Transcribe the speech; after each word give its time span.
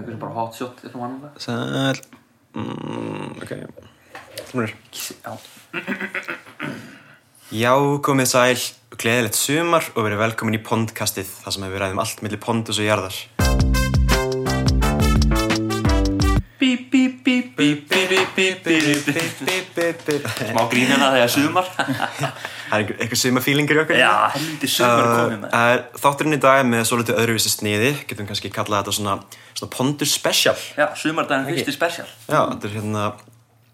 eitthvað 0.00 0.16
sem 0.16 0.22
bara 0.24 0.36
hotshot 0.40 0.82
eitthvað 0.84 1.06
annað 1.06 1.30
um 1.30 1.40
Sæl. 1.46 1.98
Mm, 2.50 3.28
Ok, 3.40 3.52
það 4.50 4.62
er 4.64 4.80
Já, 7.50 7.72
komið 8.04 8.28
sæl. 8.30 8.60
Gleðilegt 9.00 9.38
sumar 9.38 9.86
og 9.94 10.04
verið 10.04 10.20
velkomin 10.20 10.58
í 10.58 10.62
Pondkastið 10.66 11.28
þar 11.44 11.54
sem 11.54 11.64
við 11.70 11.80
ræðum 11.82 12.02
allt 12.02 12.20
millir 12.24 12.40
pondus 12.42 12.78
og 12.82 12.86
jarðar. 12.88 13.16
Bíp, 16.60 16.90
bíp, 16.92 17.22
bíp. 17.24 17.54
Bíp, 17.56 17.86
bíp, 17.88 18.26
bíp 18.36 20.26
Smá 20.50 20.62
grínina 20.68 20.96
hérna 20.98 21.12
þegar 21.16 21.32
sumar. 21.32 21.66
Það 22.70 22.84
er 22.84 22.92
eitthvað 22.96 23.20
sumafílingur 23.24 23.80
í 23.80 23.82
okkur. 23.82 23.98
Já, 23.98 24.12
helviti 24.36 24.70
sumar 24.70 25.00
er 25.02 25.10
komið 25.10 25.40
með 25.42 25.56
uh, 25.58 25.98
Þátturinn 26.04 26.36
í 26.36 26.40
dag 26.44 26.60
er 26.60 26.70
með 26.70 26.84
svolítið 26.90 27.18
öðruvísi 27.24 27.50
sniði. 27.50 27.90
Getum 28.10 28.30
kannski 28.30 28.52
kallað 28.54 28.84
þetta 28.84 28.96
svona, 29.00 29.16
svona 29.58 29.74
Pondus 29.74 30.14
special. 30.14 30.54
Já, 30.78 30.86
sumardaginn 31.00 31.50
fyrsti 31.50 31.74
spesial 31.74 32.06
Já, 32.28 32.40
þetta 32.52 32.70
er 32.70 32.76
hérna 32.78 33.10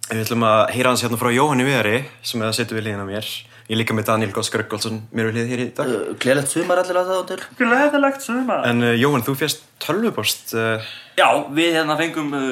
Við 0.06 0.22
ætlum 0.22 0.44
að 0.46 0.60
heyra 0.70 0.90
hans 0.92 1.02
hérna 1.02 1.18
frá 1.18 1.32
Jóhanni 1.34 1.64
Viðari 1.66 1.96
sem 2.22 2.38
er 2.38 2.46
að 2.46 2.58
setja 2.60 2.76
við 2.76 2.84
liðina 2.86 3.06
mér. 3.08 3.26
Ég 3.66 3.80
líka 3.80 3.94
með 3.98 4.04
Daniel 4.06 4.30
Góskar 4.36 4.62
Göllsson 4.70 5.00
mér 5.10 5.32
við 5.32 5.40
hlið 5.40 5.48
hér 5.50 5.62
í 5.64 5.66
dag. 5.74 5.88
Gleðilegt 6.22 6.52
sumar 6.52 6.78
allir 6.78 7.00
að 7.00 7.08
það 7.08 7.18
á 7.18 7.24
til 7.26 7.38
Gleðilegt 7.58 8.22
sumar. 8.22 8.60
En 8.70 8.86
uh, 8.86 8.92
Jóhann, 8.94 9.24
þú 9.26 9.34
fjast 9.40 9.64
tölvupost 9.82 10.54
uh, 10.54 10.86
Já, 11.18 11.26
við 11.50 11.74
hérna 11.80 11.98
fengum 11.98 12.30
uh, 12.38 12.44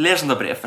lesendabref, 0.00 0.64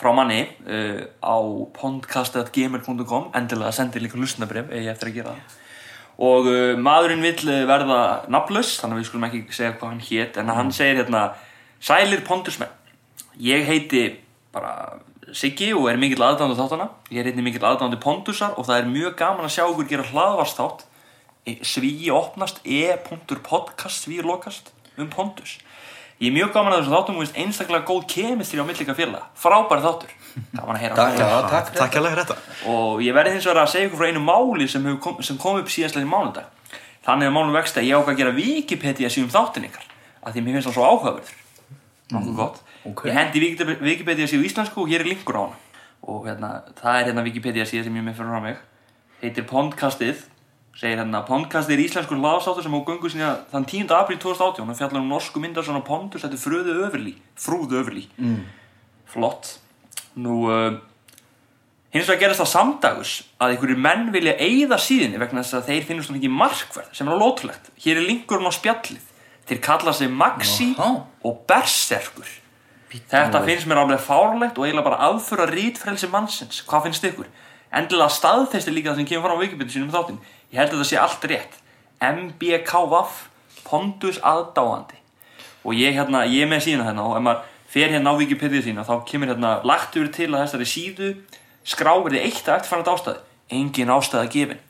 frá, 0.00 0.10
manni 0.16 0.42
uh, 0.64 1.02
á 1.20 1.36
podcast.gmail.com 1.76 3.30
endilega 3.36 3.74
sendi 3.76 4.02
líka 4.02 4.18
hlustendabref 4.18 4.70
eða 4.72 4.86
ég 4.86 4.94
eftir 4.94 5.10
að 5.10 5.18
gera 5.18 5.34
það. 5.34 5.58
Og 6.30 6.48
uh, 6.50 6.72
maðurinn 6.80 7.24
vill 7.24 7.44
uh, 7.48 7.62
verða 7.68 8.00
nafnlaus 8.32 8.74
þannig 8.80 8.96
að 8.98 9.02
við 9.02 9.10
skulum 9.10 9.28
ekki 9.28 9.44
segja 9.56 9.76
hvað 9.76 9.92
hann 9.92 10.02
hét 10.08 10.40
en 10.40 10.52
hann 10.56 10.74
segir 10.74 11.02
hérna 11.02 11.30
Sælir 11.80 12.20
pondusmenn 12.26 12.72
ég 13.40 13.64
heiti 13.68 14.04
bara 14.52 15.00
Siggi 15.36 15.70
og 15.76 15.86
er 15.86 15.98
mikill 16.00 16.24
aðdándu 16.26 16.56
þáttana 16.58 16.88
ég 17.12 17.22
er 17.22 17.30
einnig 17.30 17.46
mikill 17.46 17.64
aðdándu 17.68 18.00
pondusar 18.02 18.56
og 18.58 18.66
það 18.66 18.80
er 18.80 18.90
mjög 18.90 19.16
gaman 19.20 19.46
að 19.46 19.54
sjá 19.54 19.64
ykkur 19.68 19.88
gera 19.92 20.08
hlaðvarstátt 20.10 20.86
svíi 21.64 22.10
opnast 22.12 22.60
e.podcast 22.64 24.04
svíi 24.04 24.24
lokast 24.26 24.72
um 24.98 25.08
pondus 25.12 25.58
ég 26.20 26.28
er 26.28 26.34
mjög 26.36 26.52
gaman 26.52 26.72
að 26.74 26.80
þessu 26.82 26.92
þáttum 26.94 27.18
og 27.20 27.36
einstaklega 27.42 27.86
góð 27.88 28.02
kemistri 28.12 28.60
á 28.60 28.64
millika 28.68 28.94
félag 28.94 29.22
frábæri 29.40 29.84
þáttur. 29.86 30.10
Gaman 30.56 30.76
að 30.76 30.82
heyra 30.84 30.94
Takk, 31.00 31.18
já, 31.18 31.28
takk 31.50 31.70
Takk 31.78 31.94
fyrir 31.96 32.20
þetta. 32.20 32.36
Og 32.70 33.00
ég 33.02 33.14
verði 33.16 33.32
hins 33.36 33.46
vegar 33.48 33.62
að 33.64 33.70
segja 33.72 33.88
ykkur 33.88 34.00
frá 34.02 34.08
einu 34.10 34.20
máli 34.24 34.68
sem, 34.68 34.84
hefur 34.84 35.00
kom, 35.06 35.22
sem 35.24 35.38
kom 35.40 35.56
upp 35.62 35.70
síðastlega 35.72 36.06
í 36.06 36.10
mánudag. 36.10 36.76
Þannig 37.06 37.30
að 37.30 37.34
málum 37.38 37.56
vexti 37.56 37.80
að 37.80 37.88
ég 37.88 37.96
ákvað 37.96 38.12
að 38.14 38.20
gera 38.20 38.34
Wikipedia 38.36 39.08
síðan 39.10 39.32
þáttin 39.32 39.66
ykkar 39.70 39.86
að 40.20 40.34
því 40.36 40.42
mér 40.44 40.56
finnst 40.58 40.68
það 40.68 40.76
svo 40.76 40.84
áhugaverður. 40.90 41.36
Nokkuð 42.12 42.36
gott. 42.36 42.60
Ok. 42.90 43.00
ég 43.08 43.16
hendi 43.16 43.40
Wikipedia- 43.40 43.80
Wikipedia 43.88 44.26
síðu 44.28 44.44
íslensku 44.48 44.82
og 44.84 44.88
hér 44.92 45.00
er 45.00 45.08
linkur 45.08 45.36
á 45.40 45.42
hana. 45.48 45.56
Og 46.04 46.26
hérna, 46.28 46.50
það 46.80 46.98
er 47.00 47.08
hérna 47.10 47.24
Wikipedia 47.24 47.64
síða 47.64 47.84
sem 47.88 47.96
ég 47.96 48.04
með 48.04 48.16
fyrir 48.20 48.30
frá 48.34 48.42
mig. 48.44 48.60
Heitir 49.22 49.44
Pondkastið 49.48 50.22
segir 50.76 51.00
hérna 51.00 51.22
Pondkastið 51.26 51.76
er 51.76 51.82
íslenskur 51.84 52.20
hlaðsáttur 52.20 52.64
sem 52.64 52.76
á 52.76 52.80
göngu 52.86 53.10
sinni 53.10 53.26
þann 53.50 53.66
10. 53.66 53.90
apríl 53.96 54.20
2018 54.22 54.70
og 54.70 54.78
fjallar 54.78 55.02
um 55.02 55.10
norsku 55.10 55.42
myndar 55.42 55.66
svona 55.66 55.82
Pondus 55.86 56.22
þetta 56.24 56.38
er 56.38 56.44
fröðu 56.44 56.76
öfurlí 56.86 57.16
frúðu 57.38 57.80
öfurlí 57.82 58.06
mm. 58.16 58.38
flott 59.10 59.56
nú 60.20 60.46
uh, 60.48 60.78
hins 61.94 62.06
vegar 62.06 62.22
gerist 62.24 62.44
það 62.44 62.52
samdagus 62.54 63.14
að 63.42 63.54
einhverjir 63.54 63.82
menn 63.86 64.10
vilja 64.14 64.36
eyða 64.38 64.78
síðinni 64.80 65.20
vegna 65.20 65.42
þess 65.42 65.58
að 65.58 65.70
þeir 65.72 65.88
finnast 65.88 66.12
hún 66.12 66.20
ekki 66.20 66.32
markverð 66.32 66.92
sem 66.96 67.10
er 67.10 67.16
alveg 67.16 67.72
hér 67.84 68.00
er 68.00 68.06
linkurinn 68.06 68.50
á 68.50 68.54
spjallið 68.54 69.08
þeir 69.50 69.62
kalla 69.64 69.94
sig 69.96 70.12
Maxi 70.14 70.70
Jaha. 70.76 71.02
og 71.26 71.42
Berserkur 71.50 72.30
þetta 72.90 73.42
finnst 73.46 73.68
mér 73.70 73.82
alveg 73.82 74.02
fárlegt 74.02 74.58
og 74.58 74.66
eiginlega 74.66 74.86
bara 74.86 75.02
aðfura 75.10 75.46
rítfrelsi 75.50 76.10
mannsins 76.10 76.62
hvað 76.66 76.88
finnst 76.88 77.06
ykkur? 77.10 77.28
Endilega 77.70 78.10
staðfesti 78.14 78.74
líka 78.74 78.92
það 78.92 79.02
sem 79.02 79.10
kemur 79.10 79.28
fram 79.28 79.38
á 79.38 79.42
Wikipedia 79.44 79.74
sínum 79.74 79.90
um 79.90 79.94
þáttinn. 79.94 80.20
Ég 80.50 80.58
held 80.58 80.72
að 80.72 80.80
þetta 80.80 80.90
sé 80.90 81.00
allt 81.00 81.26
rétt. 81.30 81.58
MBKVF 82.00 83.18
Pondus 83.66 84.18
aðdáandi. 84.26 84.98
Og 85.62 85.76
ég, 85.76 85.94
hérna, 85.94 86.24
ég 86.26 86.48
með 86.48 86.64
síðan 86.66 86.88
hérna 86.88 87.04
og 87.06 87.18
ef 87.18 87.24
maður 87.26 87.48
fer 87.70 87.92
hérna 87.92 88.14
á 88.16 88.18
Wikipedia 88.18 88.64
sína 88.64 88.86
þá 88.86 88.94
kemur 89.06 89.30
hérna 89.30 89.58
lagt 89.68 89.94
yfir 89.98 90.10
til 90.14 90.30
að 90.32 90.46
þessari 90.46 90.66
síðu 90.66 91.10
skráverði 91.68 92.24
eitt 92.24 92.48
að 92.48 92.56
eftirfærandi 92.56 92.94
ástæði 92.94 93.20
engin 93.60 93.92
ástæða 93.94 94.30
gefin. 94.32 94.62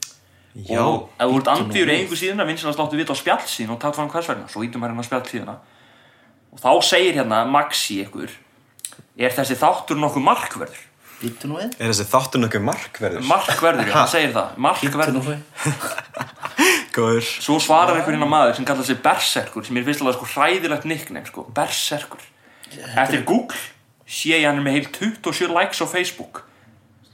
Já, 0.66 0.82
og 0.82 1.06
ef 1.14 1.30
þú 1.30 1.40
ert 1.54 1.76
í 1.78 1.84
einhver 1.94 2.18
síðuna 2.18 2.46
vinsilega 2.48 2.74
sláttu 2.74 2.98
vita 2.98 3.14
á 3.14 3.22
spjallsíðan 3.22 3.76
og 3.76 3.80
takt 3.80 3.96
fram 3.96 4.10
hvers 4.10 4.28
vegna. 4.32 4.48
Svo 4.50 4.64
ítum 4.66 4.82
hérna 4.82 5.00
á 5.00 5.06
spjallsíðuna 5.06 5.56
og 6.50 6.58
þá 6.58 6.70
segir 6.82 7.20
hérna 7.20 7.44
Maxi 7.46 8.00
ykkur 8.02 8.34
er 9.20 9.36
þessi 9.36 9.56
þáttur 9.60 10.00
nokkuð 10.02 10.26
markverður 10.26 10.80
Býttu 11.20 11.50
nú 11.50 11.58
við. 11.60 11.74
Er 11.76 11.92
þessi 11.92 12.06
þáttur 12.08 12.40
nokkuð 12.40 12.62
markverður? 12.64 13.24
markverður, 13.28 13.88
já, 13.90 13.94
hann 13.98 14.08
segir 14.08 14.30
það. 14.36 14.54
Markverður. 14.66 15.26
við. 15.26 15.40
Góður. 16.96 17.26
Svo 17.44 17.58
svarar 17.62 17.98
einhver 17.98 18.16
hérna 18.16 18.28
maður 18.30 18.56
sem 18.58 18.66
kallar 18.68 18.86
sig 18.88 18.98
Berserkur 19.04 19.66
sem 19.66 19.76
er 19.78 19.84
fyrst 19.86 20.02
alveg 20.02 20.16
sko 20.16 20.30
hræðilegt 20.32 20.88
nickname 20.88 21.28
sko, 21.28 21.44
Berserkur. 21.54 22.24
Eftir 22.72 23.22
Google 23.28 23.60
sé 24.10 24.32
ég 24.34 24.46
hann 24.48 24.58
er 24.58 24.64
með 24.64 24.78
heil 24.78 24.88
27 25.20 25.52
likes 25.54 25.82
á 25.84 25.86
Facebook 25.90 26.42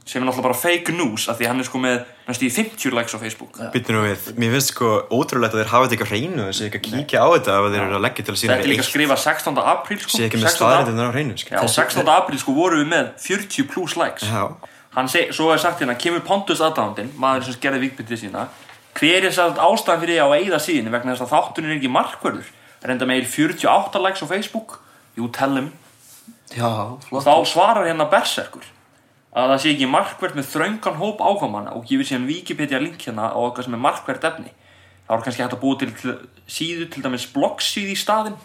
sem 0.07 0.23
er 0.23 0.27
náttúrulega 0.29 0.47
bara 0.47 0.55
fake 0.55 0.93
news 0.95 1.25
af 1.27 1.41
því 1.41 1.49
hann 1.51 1.61
er 1.61 1.67
sko 1.67 1.79
með 1.83 1.97
næstu 2.29 2.47
í 2.47 2.51
50 2.55 2.95
likes 2.95 3.15
á 3.15 3.19
Facebook. 3.19 3.57
Býttu 3.75 3.95
nú 3.95 4.05
við, 4.05 4.29
mér 4.39 4.53
finnst 4.55 4.71
sko 4.71 4.91
ótrúlegt 5.11 5.57
að 5.57 5.65
þeir 5.65 5.71
hafa 5.73 5.89
þetta 5.89 5.97
ekki 5.97 6.07
á 6.07 6.11
hreinu 6.13 6.45
þessi 6.47 6.67
ekki 6.69 6.79
að 6.79 6.85
kíkja 6.87 7.23
á 7.27 7.29
þetta 7.33 7.57
ef 7.57 7.67
þeir 7.73 7.83
eru 7.83 7.97
að 7.99 8.05
leggja 8.05 8.27
til 8.27 8.35
að 8.35 8.39
sína 8.39 8.53
þetta 8.53 8.67
er 8.69 8.71
líka 8.71 8.85
að 8.85 8.91
skrifa 8.91 9.17
16. 9.25 9.59
apríl 9.73 9.99
sko, 9.99 10.13
sé 10.13 10.29
ekki 10.29 10.39
með 10.39 10.47
16. 10.47 10.61
staðrættina 10.61 11.09
á 11.11 11.11
hreinu 11.11 11.39
sko. 11.43 11.51
Já, 11.57 11.63
16. 11.75 12.13
apríl 12.15 12.39
sko 12.39 12.55
vorum 12.55 12.83
við 12.85 12.93
með 12.93 13.09
40 13.25 13.67
plus 13.73 13.97
likes. 13.99 14.29
Já. 14.31 14.45
hann 14.95 15.11
seg, 15.11 15.33
svo 15.35 15.51
er 15.53 15.59
sagt 15.61 15.83
hérna, 15.83 15.97
kemur 15.99 16.23
Pontus 16.25 16.63
aðdándin 16.63 17.11
maður 17.19 17.51
sem 17.51 17.59
gerði 17.67 17.83
vikbyttið 17.89 18.23
sína. 18.23 18.47
Hver 18.97 19.27
er 19.27 19.35
satt 19.35 19.59
ástæðan 19.61 20.05
fyrir 20.07 20.15
því 20.15 20.23
að 20.23 20.37
eyða 20.39 20.61
síðan 20.63 20.95
vegna 20.95 21.17
þess 21.17 21.27
að 21.27 21.35
þátturinn 21.35 21.75
er 21.75 21.81
ekki 21.81 21.91
markverður 21.93 22.55
reynda 22.87 23.11
með 23.11 23.27
48 23.29 24.05
likes 24.07 24.23
á 24.23 24.27
Facebook. 24.31 24.79
Jú, 25.19 25.29
Já, 26.55 26.95
þá 27.11 27.35
svarar 27.49 27.89
hérna 27.89 28.07
Berserkur 28.07 28.63
að 29.37 29.51
það 29.53 29.63
sé 29.63 29.73
ekki 29.75 29.89
markvert 29.93 30.37
með 30.39 30.51
þröngan 30.55 31.01
hóp 31.01 31.21
ákvæmana 31.21 31.75
og 31.77 31.85
gefur 31.89 32.09
síðan 32.09 32.29
Wikipedia 32.31 32.81
link 32.81 33.03
hérna 33.05 33.29
á 33.29 33.39
eitthvað 33.39 33.67
sem 33.69 33.77
er 33.77 33.83
markvert 33.85 34.25
efni. 34.31 34.53
Þá 35.07 35.13
er 35.15 35.25
kannski 35.27 35.45
hægt 35.45 35.57
að 35.57 35.63
búa 35.63 35.79
til, 35.79 35.91
til 36.01 36.15
síðu 36.51 36.89
til 36.91 37.05
dæmis 37.05 37.27
bloggsíð 37.35 37.93
í 37.93 37.99
staðinn. 38.01 38.39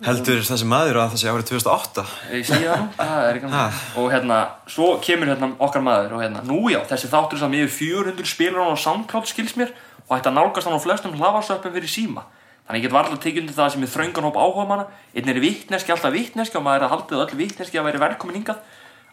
Heldur 0.00 0.40
þessi 0.40 0.64
maður 0.64 0.96
að 1.02 1.10
það 1.12 1.20
sé 1.20 1.28
árið 1.28 1.48
2008 1.50 2.02
ég 2.32 2.46
segi 2.48 2.68
það 2.70 2.84
það 2.96 3.24
er 3.26 3.36
ekki 3.36 3.50
Ha. 3.52 3.64
og 4.00 4.06
hérna, 4.14 4.38
svo 4.64 4.86
kemur 5.04 5.28
hérna 5.28 5.50
okkar 5.60 5.84
maður 5.84 6.14
og 6.16 6.22
hérna, 6.24 6.40
nú 6.48 6.70
já, 6.72 6.78
þessi 6.88 7.10
þáttur 7.12 7.42
samt 7.42 7.58
yfir 7.58 7.74
400 8.08 8.30
spilar 8.30 8.62
hann 8.64 8.72
á 8.72 8.80
SoundCloud 8.80 9.28
skils 9.28 9.58
mér 9.60 9.74
og 10.06 10.14
hægt 10.14 10.30
að 10.30 10.38
nálgast 10.38 10.70
hann 10.70 10.80
á 10.80 10.84
flestum 10.86 11.18
hlafarsöppum 11.20 11.76
fyrir 11.76 11.92
síma. 11.92 12.24
Þannig 12.64 12.80
ég 12.80 12.88
get 12.88 12.96
varlega 12.96 13.20
tekið 13.26 13.42
undir 13.44 13.58
það 13.60 13.72
sem 13.74 13.84
er 13.84 13.92
þröngan 13.92 14.28
hóp 14.30 14.40
áhuga 14.40 14.66
manna 14.72 14.88
einn 15.12 15.28
er 15.28 15.42
vitneski, 15.44 15.92
alltaf 15.92 16.16
vitneski 16.16 16.56
og 16.56 16.64
maður 16.64 16.80
er 16.80 16.86
að 16.88 16.92
haldið 16.94 17.24
öll 17.26 17.38
vitneski 17.44 17.80
að 17.80 17.88
væri 17.90 18.02
velkomin 18.06 18.40
hingað 18.40 18.64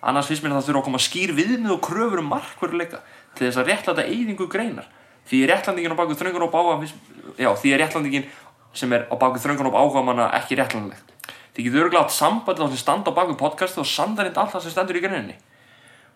annars 0.02 0.30
finnst 0.30 0.44
mér 0.44 0.54
að 0.54 0.62
það 0.62 0.70
þurfa 0.70 0.82
að 0.82 0.88
koma 0.90 1.02
skýr 1.02 1.34
viðmið 1.38 1.74
og 1.76 1.84
kröfur 1.88 2.22
um 2.22 2.32
markveruleika 2.32 3.02
til 3.36 3.48
þess 3.48 3.62
að 3.62 3.70
réttlæta 3.72 4.08
eyðingu 4.08 4.48
greinar. 4.52 4.88
Því 5.28 5.44
er 5.44 5.54
réttlandingin 5.54 5.96
á 5.96 6.00
baku 6.00 6.14
hóp 6.16 6.56
áhuga 6.56 6.80
finnst- 6.82 7.38
já, 7.38 7.50
því 7.56 7.74
er 7.74 7.80
réttlandingin 7.84 8.26
sem 8.74 8.94
er 8.94 9.08
á 9.10 9.16
baku 9.18 9.40
þröngan 9.40 9.70
hóp 9.72 9.76
áhuga 9.76 10.04
manna 10.06 10.32
ekki 10.38 10.56
réttlandilegt 10.56 11.18
þið 11.58 11.66
getur 11.66 11.84
örgulega 11.88 12.06
átt 12.06 12.14
sambandi 12.14 12.62
þá 12.62 12.70
sem 12.70 12.78
standa 12.78 13.10
á 13.10 13.18
baku 13.18 13.34
podcastið 13.34 13.82
og 13.82 13.90
sandarind 13.90 14.38
allt 14.38 14.54
það 14.54 14.62
sem 14.62 14.74
stendur 14.76 15.00
í 15.00 15.02
greininni. 15.02 15.38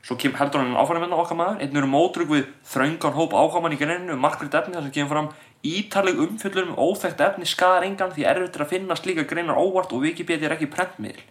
Svo 0.05 0.15
kem, 0.17 0.33
heldur 0.37 0.61
hann 0.61 0.77
áfram 0.77 1.01
með 1.01 1.15
okkar 1.17 1.37
maður. 1.37 1.61
Einn 1.61 1.77
eru 1.77 1.89
mótrug 1.89 2.29
við 2.29 2.45
þröngan 2.69 3.17
hóp 3.17 3.33
áhugamann 3.33 3.73
í 3.73 3.79
greininu 3.81 4.13
um 4.13 4.21
markvið 4.21 4.57
efni 4.59 4.77
þar 4.77 4.85
sem 4.85 4.93
kemur 4.97 5.13
fram 5.13 5.29
ítaleg 5.65 6.21
umfjöllur 6.21 6.69
um 6.69 6.77
óþekkt 6.77 7.21
efni 7.25 7.49
skadar 7.49 7.85
engan 7.85 8.13
því 8.13 8.25
erfitt 8.29 8.57
er 8.57 8.65
að 8.65 8.71
finna 8.73 8.97
slíka 8.97 9.25
greinar 9.29 9.57
óvart 9.61 9.93
og 9.93 10.05
Wikipedia 10.05 10.49
er 10.49 10.55
ekki 10.55 10.69
prentmiðl 10.73 11.22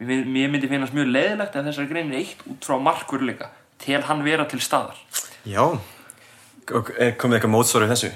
mér, 0.00 0.48
myndi 0.52 0.68
finnast 0.70 0.94
mjög 0.94 1.10
leðilegt 1.12 1.56
ef 1.58 1.64
þessari 1.68 1.88
greinir 1.90 2.18
eitt 2.22 2.42
út 2.46 2.64
frá 2.68 2.78
markvurleika 2.82 3.48
til 3.82 4.00
hann 4.02 4.22
vera 4.24 4.44
til 4.50 4.60
staðar. 4.62 4.98
Já. 5.48 5.62
Og 6.68 6.90
er 6.98 7.14
komið 7.18 7.38
eitthvað 7.38 7.54
mótsvarið 7.54 7.94
þessu? 7.94 8.10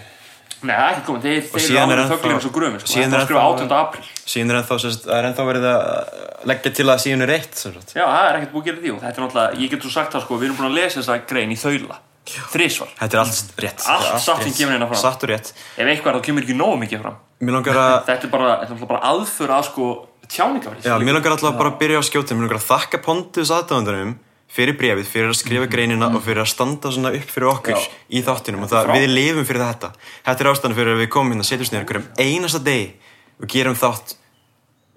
Nei, 0.63 0.77
það 0.77 0.85
er 0.87 0.93
ekki 0.95 1.07
komið, 1.09 1.23
þeir, 1.27 1.47
eru 1.59 1.93
er 1.93 2.01
ennþá- 2.03 2.19
þöglir 2.23 2.35
eins 2.37 2.45
og 2.47 2.53
grömi 2.55 2.79
sko. 2.79 2.87
þetta 2.93 3.17
er 3.17 3.19
var 3.19 3.27
skrifa 3.27 3.41
ennþá- 3.43 3.57
18. 3.59 3.73
apríl. 3.83 4.05
Síðan 4.33 4.51
er 4.53 4.59
ennþá, 4.61 4.77
það 5.35 5.43
er 5.43 5.49
verið 5.51 5.67
að 5.73 6.47
leggja 6.53 6.71
til 6.77 6.87
að 6.87 7.01
síðan 7.03 7.23
er 7.23 7.33
sagt. 7.35 7.95
Já, 7.97 8.05
það 8.07 8.27
er 8.29 8.37
ekkert 8.39 8.53
búið 8.53 8.63
að 8.63 8.69
gera 8.69 8.81
því 8.83 8.93
og 8.93 9.01
þetta 9.03 9.19
er 9.19 9.25
náttúrulega, 9.27 9.59
ég 9.59 9.71
get 9.71 9.83
svo 9.83 9.91
sagt 9.91 10.13
það 10.13 10.23
sko, 10.23 10.39
við 10.39 10.45
erum 10.47 10.57
búin 10.61 10.71
að 10.71 10.75
lesa 10.79 11.01
þessa 11.01 11.27
grein 11.27 11.51
í 11.51 11.59
þaula. 11.59 11.97
Þrísvar, 12.23 12.89
Þetta 13.01 13.15
er 13.15 13.19
allt 13.19 13.53
rétt. 13.59 13.83
Allt 13.91 14.15
er 14.15 14.19
satt 14.23 14.43
sem 14.47 14.53
kemur 14.55 14.73
hérna 14.79 14.87
fram. 14.87 15.01
Satt 15.03 15.25
og 15.25 15.29
rétt. 15.33 15.53
Ef 15.77 15.87
eitthvað 15.91 16.07
er 16.15 16.21
þá 16.21 16.23
kemur 16.23 16.43
ekki 16.47 16.55
nógu 16.55 16.79
mikið 16.79 17.01
fram. 17.03 17.17
Langar 17.43 17.75
að 17.75 18.07
þetta 18.07 18.25
er 18.25 18.31
bara, 18.31 18.53
er 18.63 18.87
bara 18.87 19.01
aðföra 19.11 19.59
að 19.59 19.65
sko 19.73 19.89
tjáningafrið 20.33 20.87
Já, 20.89 20.95
mér 20.99 21.17
langar 21.19 21.35
alltaf 21.37 21.57
bara 21.59 21.73
að 21.73 21.79
byrja 21.83 22.01
á 22.01 22.05
skjótum. 22.09 22.39
Mér 22.41 22.47
langar 22.49 22.61
að 22.61 22.69
þakka 22.71 23.03
Pontus 23.05 23.51
aðdáðandarum 23.53 24.15
fyrir 24.53 24.77
brefið, 24.77 25.07
fyrir 25.09 25.31
að 25.33 25.39
skrifa 25.41 25.67
greinina 25.73 26.09
og 26.13 26.21
fyrir 26.25 26.43
að 26.45 26.51
standa 26.53 26.91
svona 26.93 27.13
upp 27.17 27.31
fyrir 27.33 27.49
okkur 27.55 27.73
Já. 27.77 27.87
í 28.13 28.21
þáttunum 28.27 28.65
og 28.67 28.73
það, 28.73 28.89
Frá- 28.91 28.97
við 29.01 29.07
lifum 29.17 29.47
fyrir 29.49 29.63
þetta. 29.65 29.93
Þetta 30.27 30.45
er 30.45 30.51
ástæðan 30.53 30.75
fyrir 30.77 30.93
að 30.97 31.01
við 31.05 31.09
komum 31.15 31.33
hérna 31.33 31.47
að 31.47 31.53
setjast 31.53 31.73
niður 31.73 31.87
okkur 31.87 32.01
um 32.03 32.11
einasta 32.21 32.61
degi 32.67 32.91
og 33.41 33.49
gerum 33.55 33.79
þátt 33.81 34.13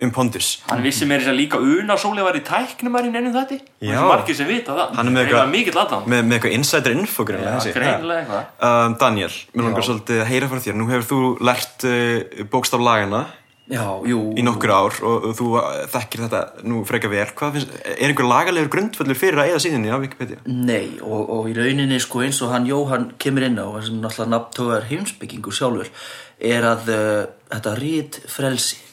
um 0.04 0.12
Pondus 0.12 0.50
Hann 0.68 0.82
vissi 0.84 1.06
mér 1.08 1.22
þess 1.24 1.32
að 1.32 1.38
líka 1.40 1.60
Una 1.64 1.96
Sóli 1.96 2.20
var 2.26 2.36
í 2.36 2.42
tæknumæri 2.44 3.14
ennum 3.16 3.32
þetta 3.32 3.56
Já. 3.80 3.94
þessi 3.96 4.10
margir 4.10 4.36
sem 4.36 4.48
vita 4.50 4.76
það. 4.76 4.92
Hann 4.98 5.08
er 5.08 5.14
með 5.16 5.22
eitthvað- 5.24 6.04
með, 6.12 6.26
með 6.28 6.36
eitthvað 6.36 6.56
insider 6.58 6.92
info 6.92 7.24
eitthvað. 7.24 8.46
Um, 8.60 8.98
Daniel, 9.00 9.32
mér 9.56 9.64
langar 9.70 9.88
svolítið 9.88 10.20
að 10.20 10.30
heyra 10.34 10.50
frá 10.52 10.60
þér. 10.68 10.76
Nú 10.76 10.88
hefur 10.92 11.08
þú 11.14 11.22
lært 11.48 11.88
uh, 11.88 12.44
bókstaf 12.52 12.84
lagana 12.84 13.24
Já, 13.66 13.82
jú 14.06 14.20
í 14.38 14.44
nokkur 14.46 14.70
ár 14.70 14.98
og, 15.10 15.24
þú 15.40 15.48
þekkir 15.90 16.24
þetta 16.28 16.42
nú 16.70 16.84
freka 16.86 17.10
finnst, 17.10 17.72
er 17.82 18.12
einhver 18.12 18.28
lagalegur 18.30 18.70
grundvöllur 18.76 19.18
fyrir 19.18 19.42
að 19.42 19.54
eða 19.56 19.62
síðinni 19.64 19.90
á 19.90 19.98
Wikipedia? 19.98 20.38
Nei, 20.46 21.00
og, 21.02 21.24
og 21.34 21.50
í 21.50 21.56
rauninni 21.58 21.98
sko 22.04 22.22
eins 22.22 22.44
og 22.46 22.54
hann 22.54 22.70
Jóhann 22.70 23.08
kemur 23.18 23.48
inn 23.48 23.58
á 23.58 23.66
sem 23.82 23.98
náttúrulega 23.98 24.34
nafntóðar 24.36 24.86
heimsbyggingur 24.92 25.58
sjálfur 25.58 25.90
er 26.38 26.68
að 26.70 26.92
uh, 26.94 27.22
þetta 27.56 27.76
rít 27.82 28.22
frelsi 28.30 28.84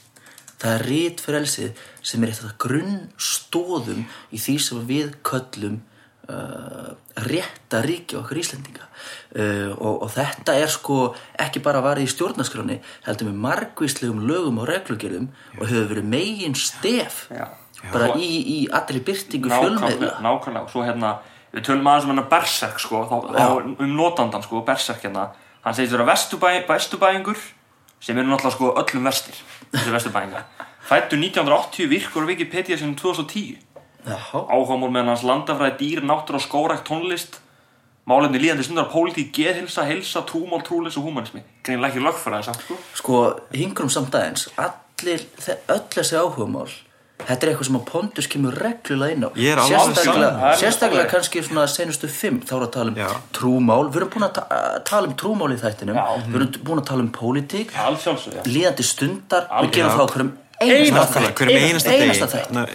það 0.63 0.75
er 0.79 0.85
rít 0.89 1.21
frelsið 1.21 1.85
sem 2.01 2.23
er 2.23 2.33
eitt 2.33 2.41
af 2.41 2.49
það 2.49 2.59
grunnstóðum 2.65 4.05
í 4.33 4.41
því 4.41 4.59
sem 4.63 4.85
við 4.89 5.17
köllum 5.27 5.81
rétta 7.29 7.81
ríki 7.83 8.17
okkar 8.17 8.39
Íslendinga. 8.39 8.87
Uh, 9.33 9.73
og, 9.77 10.05
og 10.07 10.11
þetta 10.15 10.55
er 10.61 10.71
sko 10.71 10.99
ekki 11.41 11.63
bara 11.65 11.83
varðið 11.85 12.07
í 12.07 12.13
stjórnaskráni 12.13 12.79
heldur 13.07 13.31
með 13.31 13.41
margvíslegum 13.47 14.23
lögum 14.29 14.61
og 14.63 14.69
reglugjörðum 14.71 15.31
og 15.59 15.65
hefur 15.67 15.89
verið 15.95 16.11
megin 16.13 16.55
stef 16.59 17.25
Já. 17.33 17.49
bara 17.91 18.13
í, 18.17 18.29
í 18.29 18.59
allri 18.71 19.03
byrtingu 19.05 19.51
fjölmiðla. 19.51 20.19
Nákvæmlega, 20.23 20.69
svo 20.73 20.85
hérna 20.87 21.17
við 21.53 21.67
tölum 21.69 21.91
aðeins 21.91 22.07
um 22.07 22.15
hennar 22.15 22.29
Berserk 22.31 22.79
sko. 22.81 23.03
Þá, 23.11 23.17
þá, 23.35 23.73
um 23.73 23.97
notandan 23.97 24.47
sko, 24.47 24.63
Berserk 24.67 25.03
hérna. 25.05 25.33
Hann 25.63 25.77
segist 25.79 25.95
vera 25.95 26.07
vesturbæ, 26.07 26.55
vesturbæingur 26.69 27.43
sem 28.03 28.19
eru 28.19 28.31
náttúrulega 28.33 28.57
sko 28.57 28.73
öllum 28.81 29.07
vestir 29.07 29.37
þessi 29.71 29.93
vesturbæinga 29.95 30.43
fættu 30.89 31.17
1980 31.17 31.91
virkur 31.91 32.27
á 32.27 32.31
Wikipedia 32.31 32.77
sinni 32.77 32.97
2010 32.99 33.61
Áhugamál 34.07 34.91
með 34.91 35.11
hans 35.13 35.25
landafræði, 35.27 35.79
dýr, 35.81 36.05
náttúr 36.07 36.39
og 36.39 36.45
skórækt 36.45 36.87
tónlist. 36.89 37.41
Málefni 38.09 38.41
líðandi 38.43 38.67
stundar 38.67 38.89
pólitík, 38.91 39.31
geðhilsa, 39.37 39.85
hilsa, 39.87 40.25
trúmál, 40.27 40.65
trúlis 40.67 40.97
og 40.99 41.07
húmanismi. 41.07 41.45
Greinilega 41.63 41.93
ekki 41.93 42.03
lögfræði 42.03 42.49
samt 42.49 42.65
sko. 42.65 42.79
Sko, 42.99 43.21
hingrum 43.55 43.93
samt 43.95 44.17
aðeins. 44.19 44.49
Allir, 44.59 45.23
öll 45.71 45.85
þessi 45.95 46.19
áhugamál 46.19 46.73
þetta 47.27 47.47
er 47.47 47.51
eitthvað 47.53 47.69
sem 47.69 47.79
að 47.79 47.85
Pondus 47.89 48.29
kemur 48.31 48.57
reglulega 48.59 49.17
inn 49.17 49.27
á. 49.27 49.31
Ég 49.39 49.55
er 49.55 49.61
alveg 49.63 49.97
sérstaklega, 49.97 50.53
sérstaklega 50.61 51.11
kannski 51.13 51.43
svona 51.47 51.67
senustu 51.71 52.11
fimm 52.11 52.41
þá 52.47 52.55
er 52.57 52.65
að 52.67 52.73
tala 52.77 52.93
um 52.93 52.99
Já. 52.99 53.09
trúmál. 53.37 53.85
Við 53.89 54.01
erum 54.01 54.13
búin 54.15 54.27
að 54.27 54.33
ta 54.39 54.63
tala 54.89 55.11
um 55.11 55.17
trúmál 55.23 55.51
í 55.55 55.59
þættinum. 55.61 55.99
Já. 55.99 56.07
við 56.27 56.39
erum 56.41 56.57
búin 56.69 56.83
að 56.83 56.89
tala 56.91 57.07
um 57.07 57.13
pólitík. 57.15 57.75
Líðandi 58.49 58.87
stundar, 58.87 59.47
við 59.63 59.77
gerum 59.79 59.93
Já. 59.93 59.97
það 59.99 60.03
á 60.03 60.13
hverjum 60.17 60.33
einasta 60.63 61.95
Einasta 61.95 62.67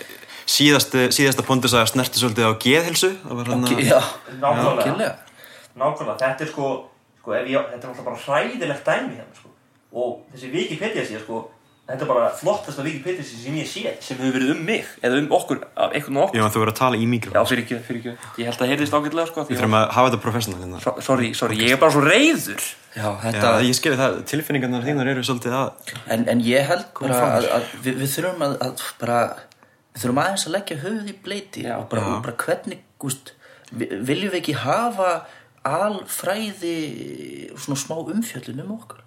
síðasta, 0.48 1.08
síðasta 1.16 1.44
Pondus 1.48 1.76
að 1.78 1.90
snerti 1.92 2.22
svolítið 2.22 2.48
á 2.48 2.54
geðhilsu 2.64 3.12
það 3.24 3.42
var 3.42 3.52
hann 3.52 3.68
já, 3.84 4.00
Nákvæmlega. 4.42 5.12
Nákvæmlega, 5.78 6.18
þetta 6.24 6.48
er 6.48 6.52
sko, 6.54 6.72
sko 7.20 7.36
ef 7.38 7.52
ég, 7.52 7.68
þetta 7.74 7.84
er 7.84 7.92
alltaf 7.92 8.08
bara 8.08 8.24
hræðilegt 8.26 8.88
dæmi 8.88 9.20
hérna 9.20 9.36
sko. 9.38 9.54
og 9.98 10.18
þessi 10.34 10.52
Wikipedia 10.56 11.04
síða 11.08 11.22
sko, 11.26 11.42
þetta 11.88 12.06
er 12.06 12.10
bara 12.10 12.30
flottasta 12.40 12.86
Wikipedia 12.86 13.24
síða 13.28 13.44
sem 13.44 13.60
ég 13.60 13.68
sé. 13.70 13.94
Sem 14.04 14.18
hefur 14.22 14.34
verið 14.40 14.54
um 14.56 14.64
mig, 14.68 14.88
eða 15.04 15.20
um 15.22 15.28
okkur, 15.38 15.62
af 15.76 15.94
einhvern 15.96 16.18
og 16.22 16.26
okkur 16.30 16.40
Já, 16.42 16.48
þú 16.56 16.64
verður 16.64 16.74
að 16.74 16.80
tala 16.82 16.98
í 16.98 17.04
Já, 17.06 17.12
mikrofón 17.14 17.50
fyrir 17.52 17.64
ekki, 17.66 17.80
fyrir 17.88 18.02
ekki, 18.02 18.16
ég 18.42 18.50
held 18.50 18.64
að 18.66 18.72
heyrðist 18.74 18.98
ágætlega 18.98 19.28
sko, 19.32 19.46
Við 19.46 19.52
því 19.52 19.60
þurfum 19.62 19.78
að 19.82 19.86
hafa 19.98 20.10
þetta 20.12 20.22
professional 20.26 20.60
hérna. 20.64 20.82
So- 20.88 20.96
sorry, 21.08 21.34
sorry, 21.38 21.60
ég 21.62 21.76
er 21.76 21.82
bara 21.84 21.96
svo 21.96 22.04
reyður 22.08 22.64
já, 22.64 23.04
Já, 23.04 23.08
þetta, 23.28 23.52
ég 23.68 23.78
skilji 23.78 24.00
það, 24.02 24.18
tilfinningarnar 24.32 24.88
þínar 24.88 25.12
eru 25.14 25.24
svolítið 25.28 25.58
að 25.60 25.94
en, 26.16 26.26
en 26.34 26.42
ég 26.48 26.66
held 26.72 26.88
bara 26.98 27.20
fram. 27.22 27.36
að, 27.38 27.50
að 27.60 27.70
við, 27.86 28.00
við 28.02 28.14
þurfum 28.18 28.48
að, 28.48 28.58
að 28.68 28.86
bara 29.04 29.20
við 29.98 30.04
þurfum 30.04 30.22
aðeins 30.22 30.46
að 30.46 30.56
leggja 30.56 30.78
höfuð 30.84 31.10
í 31.10 31.18
bleiti 31.26 31.66
Já. 31.66 31.74
og 31.80 31.90
bara, 31.92 32.06
og 32.14 32.24
bara 32.28 32.38
hvernig 32.46 32.86
gúst, 33.02 33.34
viljum 33.74 34.32
við 34.32 34.40
ekki 34.40 34.56
hafa 34.62 35.12
alfræði 35.68 36.76
svona 37.60 37.80
smá 37.82 37.96
umfjöllun 38.00 38.62
um 38.64 38.76
okkur? 38.78 39.02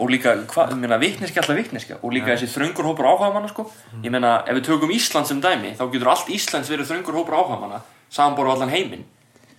Og 0.00 0.08
líka, 0.10 0.32
hvað, 0.50 0.72
ég 0.72 0.80
meina, 0.80 0.98
vitneski 0.98 1.38
alltaf 1.38 1.58
vitneska 1.58 1.98
og 2.00 2.14
líka 2.14 2.32
þessi 2.32 2.48
þröngur 2.50 2.88
hópur 2.88 3.06
áhugamanna 3.12 3.50
sko. 3.52 3.68
Ég 4.02 4.10
meina, 4.10 4.40
ef 4.48 4.56
við 4.56 4.64
tökum 4.70 4.94
Ísland 4.96 5.28
sem 5.28 5.42
dæmi 5.44 5.74
þá 5.78 5.84
getur 5.92 6.10
allt 6.14 6.32
Íslands 6.32 6.72
verið 6.72 6.90
þröngur 6.90 7.20
hópur 7.20 7.36
áhugamanna 7.38 7.82
samanbóru 8.10 8.54
allan 8.54 8.72
heiminn. 8.72 9.04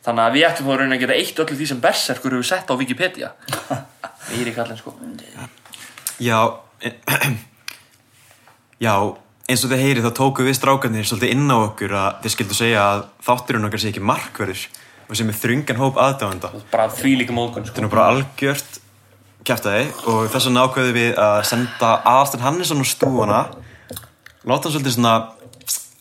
Þannig 0.07 0.23
að 0.23 0.35
við 0.37 0.47
ættum 0.47 0.71
að 0.71 0.81
reyna 0.81 0.97
að 0.97 1.03
geta 1.03 1.19
eitt 1.19 1.39
öllu 1.43 1.59
því 1.59 1.69
sem 1.71 1.79
Berserkur 1.83 2.35
hefur 2.37 2.47
sett 2.47 2.71
á 2.71 2.75
Wikipedia. 2.79 3.31
Íri 4.39 4.53
kallinn 4.55 4.79
sko. 4.79 4.95
Já 6.19 6.39
Já, 8.77 8.93
eins 9.47 9.63
og 9.63 9.71
þið 9.71 9.83
heyrið 9.85 10.07
þá 10.07 10.11
tóku 10.17 10.43
við 10.43 10.57
strákarnir 10.57 11.07
svolítið 11.07 11.33
inn 11.35 11.47
á 11.47 11.57
okkur 11.57 11.93
að 11.95 12.17
þið 12.23 12.33
skildu 12.33 12.57
segja 12.57 12.81
að 12.83 13.05
þátturinn 13.27 13.67
okkar 13.69 13.83
sé 13.83 13.91
ekki 13.93 14.03
markverður 14.03 14.63
og 15.07 15.15
sem 15.15 15.29
er 15.31 15.37
þrungan 15.39 15.79
hóp 15.79 16.01
aðdáðanda 16.03 16.51
bara 16.73 16.89
því 16.91 17.13
líka 17.21 17.35
Þetta 17.37 17.69
sko. 17.69 17.79
Er 17.79 17.85
nú 17.85 17.91
bara 17.93 18.07
algjört 18.11 18.81
kæftæði 19.47 19.85
og 20.11 20.27
þess 20.33 20.49
vegna 20.49 20.65
ákveðu 20.67 20.95
við 20.97 21.21
að 21.23 21.37
senda 21.47 21.91
Aðalstein 22.03 22.43
Hannesson 22.43 22.83
á 22.83 22.85
stúana 22.91 23.39
láta 24.43 24.67
hann 24.67 24.73
svolítið 24.75 24.97
svona 24.97 25.13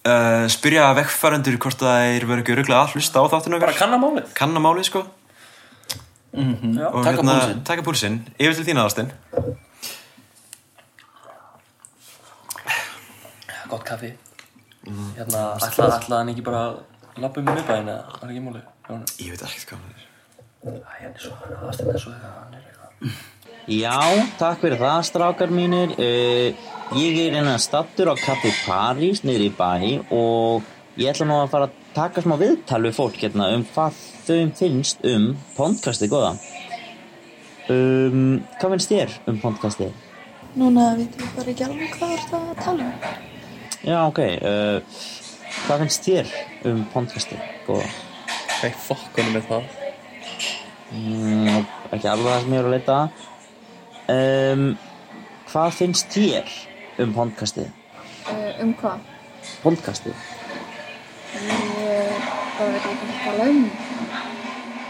uh, 0.06 0.46
spyrja 0.50 0.88
vekkfærandur 0.98 1.60
hvort 1.62 1.84
það 1.84 2.08
er 2.16 2.26
verið 2.26 2.42
ekki 2.42 2.56
öruglega 2.56 2.80
að 2.82 2.96
hlusta 2.96 3.22
á 3.22 3.26
bara 3.30 3.58
okkar. 3.60 3.76
Kanna 3.78 4.00
málið. 4.02 4.26
Kanna 4.38 4.62
málið 4.62 4.88
sko. 4.90 5.04
Já. 6.36 6.90
og 6.90 7.06
Taka 7.06 7.22
púlsinn. 7.22 7.62
taka 7.64 7.86
púlsinn. 7.86 8.18
Yfir 8.36 8.58
til 8.58 8.66
þín 8.66 8.82
Aðalstein 8.82 9.14
gott 13.70 13.86
kaffi. 13.88 14.12
Hérna, 15.16 15.44
ætlaði 15.66 15.96
ætla 15.98 16.20
hann 16.20 16.32
ekki 16.32 16.44
bara 16.46 16.62
að 16.68 17.22
lappa 17.22 17.42
um 17.42 17.48
miðbæðin 17.50 17.90
eða 17.94 18.20
var 18.20 18.30
ekki 18.30 18.44
máli 18.44 18.62
ég 19.24 19.32
veit 19.32 19.42
ekkert 19.48 19.72
hvað 19.72 19.88
er. 19.90 20.04
Hann 20.66 21.12
er 21.12 21.22
svo, 21.22 21.34
aðstæðan 21.66 21.94
er 21.96 22.02
svo 22.02 22.12
eitthvað 22.14 22.36
hann 22.38 22.54
er 22.54 22.64
eitthvað. 22.70 23.20
Já, 23.66 23.98
takk 24.38 24.60
fyrir 24.62 24.78
það 24.78 25.00
strákar 25.10 25.54
mínir. 25.54 25.94
Uh, 25.98 26.74
Ég 26.94 27.16
er 27.18 27.34
hérna 27.34 27.56
stattur 27.58 28.12
á 28.12 28.14
Café 28.14 28.52
París 28.62 29.24
niður 29.26 29.42
í 29.42 29.50
bæ 29.50 29.72
og 30.14 30.62
ég 30.94 31.10
ætla 31.10 31.26
nú 31.26 31.40
að 31.42 31.48
fara 31.50 31.66
að 31.66 31.80
taka 31.96 32.22
smá 32.22 32.36
viðtal 32.38 32.78
við 32.84 32.94
fólk 32.94 33.16
hérna 33.18 33.48
um 33.56 33.64
hvað 33.72 33.96
þau 34.28 34.52
finnst 34.60 35.02
um 35.10 35.24
podcastið 35.56 36.12
góða. 36.14 36.30
Um, 37.66 38.44
Hvað 38.60 38.76
finnst 38.76 38.92
þér 38.92 39.16
um 39.32 39.40
podcastið? 39.42 39.90
Núna 40.54 40.92
veitum 41.00 41.24
við 41.24 41.34
bara 41.40 41.52
ekki 41.56 41.66
alveg 41.66 41.96
hvað 41.98 42.14
er 42.14 42.22
það 42.30 42.46
að 42.52 42.62
tala 42.62 42.86
um. 42.86 43.35
Já, 43.86 43.98
ok 44.10 44.18
uh, 44.18 44.80
Hvað 45.66 45.82
finnst 45.84 46.06
þér 46.06 46.30
um 46.68 46.82
podcastið 46.92 47.42
góða? 47.66 47.86
Hvað 48.56 48.78
fokkunum 48.86 49.38
er 49.38 49.44
það? 49.46 49.68
Mm, 50.96 51.64
ekki 51.94 52.08
alveg 52.10 52.28
það 52.32 52.42
sem 52.44 52.54
ég 52.54 52.60
er 52.60 52.68
að 52.68 52.74
leita 52.74 52.96
að. 52.98 53.24
um, 54.14 54.64
Hvað 55.50 55.76
finnst 55.78 56.10
þér 56.14 56.52
um 57.04 57.14
podcastið? 57.16 57.70
Uh, 58.26 58.50
um 58.64 58.74
hvað? 58.80 59.06
Podcastið? 59.62 60.26
Ég 61.36 62.28
bara 62.58 62.70
veit 62.74 62.86
ekki 62.90 62.94
hvað 62.98 63.10
það 63.10 63.24
tala 63.24 63.48
um. 63.52 63.64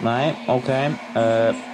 Nei, 0.07 0.27
ok 0.53 0.71
uh, 0.73 1.65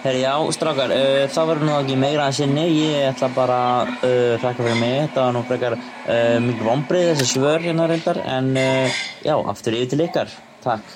Herri, 0.00 0.22
já, 0.24 0.32
strákar 0.56 0.92
uh, 0.96 1.26
það 1.28 1.50
verður 1.50 1.68
nú 1.68 1.72
ekki 1.76 1.96
meira 2.00 2.28
að 2.30 2.38
sinni. 2.38 2.62
Ég 2.72 3.02
ætla 3.10 3.28
bara 3.34 3.56
að 3.68 3.90
uh, 3.98 4.36
þakka 4.40 4.64
fyrir 4.64 4.78
mig. 4.80 4.94
Þetta 5.02 5.24
var 5.26 5.34
nú 5.36 5.42
frekar 5.48 5.76
uh, 5.76 6.38
mikið 6.46 6.62
vombrið 6.70 7.08
þessi 7.10 7.26
svör 7.34 7.66
hérna 7.66 7.88
reyndar 7.90 8.20
en 8.24 8.48
uh, 8.56 9.02
já, 9.26 9.34
aftur 9.52 9.76
yfir 9.76 9.90
til 9.92 10.04
ykkar. 10.06 10.32
Takk. 10.64 10.94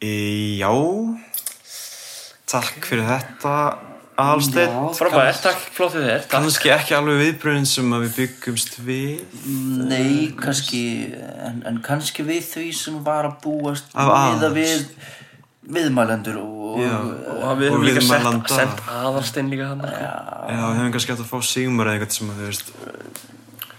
E, 0.00 0.14
já. 0.62 0.72
Takk 2.48 2.88
fyrir 2.88 3.04
þetta 3.10 3.52
Aðalsteinn. 4.16 4.76
Frábært, 4.96 5.42
takk, 5.44 5.64
flott 5.76 5.92
við 5.98 6.06
þér. 6.08 6.22
Kannski 6.32 6.72
ekki 6.72 6.94
alveg 6.96 7.18
viðbröðin 7.20 7.68
sem 7.68 7.92
að 7.92 8.06
við 8.06 8.14
byggumst 8.22 8.78
við. 8.86 9.36
Nei, 9.90 10.32
kannski 10.40 10.82
en, 11.12 11.60
en 11.68 11.82
kannski 11.84 12.24
við 12.24 12.48
því 12.54 12.66
sem 12.80 12.96
var 13.04 13.28
að 13.28 13.36
búast 13.44 13.92
við 13.92 14.14
aðals. 14.16 14.56
við 14.56 14.86
viðmælendur 15.66 16.36
og, 16.40 16.80
Já. 16.80 16.92
og 16.96 17.44
og 17.46 17.60
við 17.60 17.70
Og 17.70 17.76
höfum 17.76 17.86
líka 17.86 18.02
sett, 18.06 18.50
sett 18.52 18.82
aðalstein 18.92 19.48
líka 19.50 19.70
hann 19.72 19.82
Já, 19.86 20.12
við 20.50 20.80
hefum 20.80 20.92
kannski 20.94 21.12
hægt 21.14 21.24
að 21.24 21.30
fá 21.30 21.38
sigmar 21.48 21.90
eða 21.90 21.96
eitthvað 21.98 22.18
sem 22.18 22.30
að 22.32 22.42
þú 22.42 22.50
veist 22.50 22.70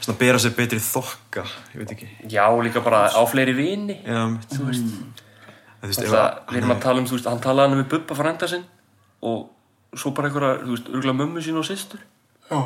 Svona 0.08 0.18
bera 0.22 0.42
sér 0.42 0.56
betri 0.58 0.80
þokka 0.84 1.46
Ég 1.74 1.78
veit 1.82 1.94
ekki. 1.96 2.10
Já, 2.32 2.46
líka 2.64 2.84
bara 2.86 3.06
á 3.12 3.22
fleiri 3.28 3.54
vini. 3.58 4.00
Já, 4.06 4.24
mitt 4.32 4.50
Þú 4.54 4.68
veist. 4.70 4.92
Þú 5.78 5.92
veist, 5.92 6.04
það, 6.04 6.18
að- 6.22 6.52
við 6.54 6.60
erum 6.62 6.76
að 6.76 6.84
tala 6.86 7.02
um, 7.04 7.08
þú 7.08 7.18
veist, 7.18 7.30
hann 7.32 7.44
talaði 7.44 7.70
hann 7.70 7.82
við 7.82 7.90
Bubba 7.94 8.18
frænda 8.18 8.48
sinn 8.52 8.66
og 9.28 9.98
svo 9.98 10.12
bara 10.16 10.30
einhverja, 10.30 10.62
þú 10.64 10.76
veist, 10.76 10.92
örgulega 10.94 11.20
mömmu 11.22 11.44
sín 11.44 11.60
og 11.60 11.66
systur. 11.68 12.04
Já, 12.48 12.62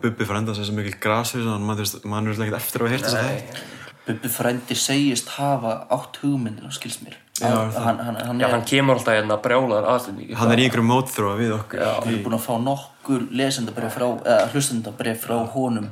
Bubbi 0.00 0.22
fyrir 0.24 0.38
enda 0.38 0.54
sér 0.54 0.68
sem 0.68 0.76
mikil 0.78 0.94
gras 1.02 1.32
fyrir 1.34 1.48
þannig 1.48 1.80
að 1.82 2.04
mann 2.06 2.28
er 2.30 2.36
ekkert 2.36 2.60
eftir 2.60 2.84
að 2.84 2.92
að 2.94 3.16
það 3.16 3.62
Bubbi 4.04 4.28
frændi 4.28 4.76
segist 4.76 5.30
hafa 5.38 5.72
átt 5.94 6.18
hugmyndina, 6.22 6.70
skils 6.74 7.00
mér 7.02 7.16
hann, 7.42 7.72
hann, 7.74 7.98
hann, 7.98 8.16
hann, 8.16 8.40
Já, 8.40 8.46
er, 8.46 8.52
hann 8.52 8.64
kemur 8.68 8.94
alltaf 8.94 9.16
hérna 9.16 9.36
brjálaður 9.42 9.88
aðstæðningi 9.90 10.36
hann 10.38 10.52
er 10.54 10.60
í 10.62 10.66
einhverjum 10.68 10.90
mótþróa 10.92 11.38
við 11.40 11.54
okkur. 11.56 11.80
Hann 11.82 12.12
er 12.12 12.20
búin 12.22 12.36
að 12.36 12.44
fá 12.44 12.52
nokkur 12.62 13.24
lesendabrif 13.34 13.96
frá, 13.96 14.06
eða 14.22 14.44
hlustendabrif 14.52 15.24
frá 15.26 15.34
honum. 15.56 15.88